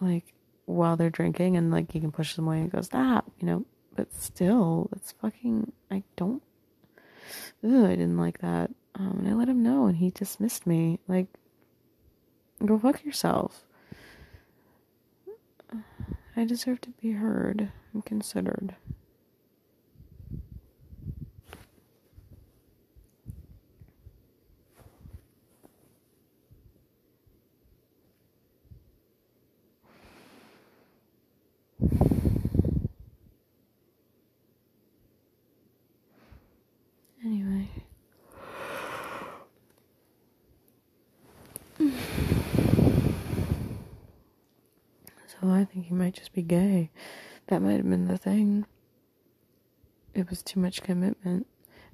Like 0.00 0.34
while 0.66 0.96
they're 0.96 1.10
drinking 1.10 1.56
and 1.56 1.70
like 1.70 1.92
he 1.92 2.00
can 2.00 2.12
push 2.12 2.34
them 2.34 2.46
away 2.46 2.60
and 2.60 2.70
goes, 2.70 2.86
Stop, 2.86 3.30
you 3.40 3.46
know. 3.46 3.64
But 3.94 4.12
still, 4.12 4.90
it's 4.94 5.12
fucking 5.12 5.72
I 5.90 6.02
don't 6.16 6.42
Ugh, 7.64 7.84
I 7.84 7.90
didn't 7.96 8.18
like 8.18 8.38
that. 8.40 8.70
Um, 8.94 9.18
and 9.20 9.28
I 9.28 9.32
let 9.34 9.48
him 9.48 9.62
know 9.62 9.86
and 9.86 9.96
he 9.96 10.10
dismissed 10.10 10.66
me. 10.66 10.98
Like 11.08 11.26
go 12.64 12.78
fuck 12.78 13.04
yourself. 13.04 13.62
I 16.36 16.44
deserve 16.44 16.80
to 16.82 16.90
be 16.90 17.12
heard 17.12 17.70
and 17.92 18.04
considered. 18.04 18.74
Anyway. 37.24 37.68
So 45.46 45.52
I 45.52 45.64
think 45.64 45.86
he 45.86 45.94
might 45.94 46.14
just 46.14 46.32
be 46.32 46.42
gay. 46.42 46.90
That 47.46 47.62
might 47.62 47.76
have 47.76 47.88
been 47.88 48.08
the 48.08 48.18
thing. 48.18 48.66
It 50.12 50.28
was 50.28 50.42
too 50.42 50.58
much 50.58 50.82
commitment, 50.82 51.46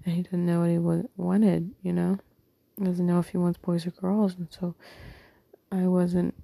and 0.04 0.14
he 0.14 0.22
didn't 0.22 0.46
know 0.46 0.60
what 0.60 0.70
he 0.70 0.78
wanted, 0.78 1.74
you 1.82 1.92
know? 1.92 2.18
He 2.78 2.84
doesn't 2.84 3.04
know 3.04 3.18
if 3.18 3.28
he 3.28 3.36
wants 3.36 3.58
boys 3.58 3.86
or 3.86 3.90
girls, 3.90 4.36
and 4.38 4.48
so 4.50 4.74
I 5.70 5.86
wasn't, 5.86 6.34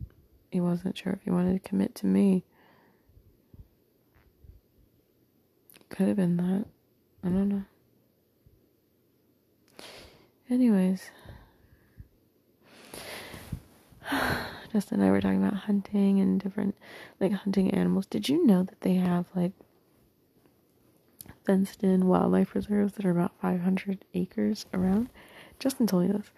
he 0.50 0.60
wasn't 0.60 0.98
sure 0.98 1.14
if 1.14 1.22
he 1.22 1.30
wanted 1.30 1.54
to 1.54 1.66
commit 1.66 1.94
to 1.96 2.06
me. 2.06 2.44
Could 5.88 6.08
have 6.08 6.16
been 6.16 6.36
that. 6.36 6.66
I 7.24 7.28
don't 7.28 7.48
know. 7.48 7.64
Anyways, 10.50 11.10
Justin 14.72 15.00
and 15.00 15.08
I 15.08 15.10
were 15.10 15.20
talking 15.20 15.42
about 15.42 15.60
hunting 15.60 16.20
and 16.20 16.40
different, 16.40 16.76
like 17.20 17.32
hunting 17.32 17.70
animals. 17.70 18.06
Did 18.06 18.28
you 18.28 18.46
know 18.46 18.62
that 18.62 18.80
they 18.82 18.94
have 18.94 19.26
like 19.34 19.52
fenced 21.46 21.82
in 21.82 22.06
wildlife 22.06 22.54
reserves 22.54 22.94
that 22.94 23.06
are 23.06 23.10
about 23.10 23.32
500 23.40 24.04
acres 24.14 24.66
around? 24.74 25.08
Justin 25.58 25.86
told 25.86 26.06
me 26.06 26.12
this. 26.12 26.30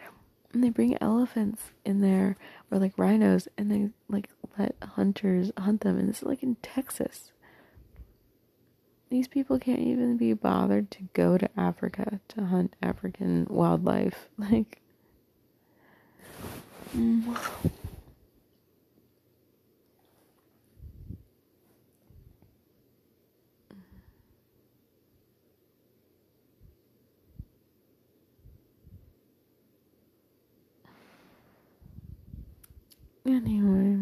And 0.52 0.64
they 0.64 0.70
bring 0.70 1.00
elephants 1.00 1.62
in 1.84 2.00
there 2.00 2.36
or 2.70 2.78
like 2.78 2.92
rhinos 2.96 3.46
and 3.56 3.70
they 3.70 3.90
like 4.08 4.28
let 4.58 4.74
hunters 4.94 5.52
hunt 5.56 5.82
them. 5.82 5.98
And 5.98 6.08
this 6.08 6.18
is 6.18 6.22
like 6.24 6.42
in 6.42 6.56
Texas. 6.56 7.32
These 9.10 9.26
people 9.28 9.58
can't 9.58 9.80
even 9.80 10.16
be 10.16 10.32
bothered 10.34 10.90
to 10.92 11.08
go 11.14 11.36
to 11.36 11.48
Africa 11.58 12.20
to 12.28 12.44
hunt 12.44 12.76
African 12.82 13.46
wildlife. 13.50 14.28
Like, 14.38 14.80
mm. 16.96 17.36
Anyway, 33.26 33.98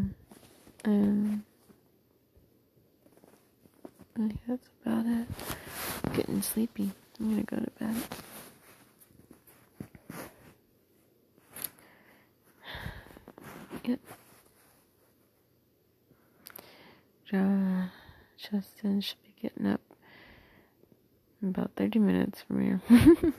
um, 0.84 1.44
I 4.16 4.18
think 4.18 4.40
that's 4.46 4.68
about 4.84 5.06
it. 5.06 5.26
I'm 6.04 6.12
getting 6.14 6.42
sleepy. 6.42 6.92
I'm 7.20 7.30
gonna 7.30 7.42
go 7.42 7.56
to 7.56 7.70
bed. 7.78 7.96
Yep. 13.84 14.00
Justin 18.50 19.00
should 19.00 19.22
be 19.22 19.34
getting 19.42 19.66
up 19.66 19.80
in 21.42 21.48
about 21.48 21.72
30 21.76 21.98
minutes 21.98 22.42
from 22.42 22.62
here. 22.62 22.80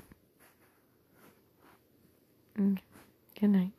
Good 3.40 3.50
night. 3.50 3.79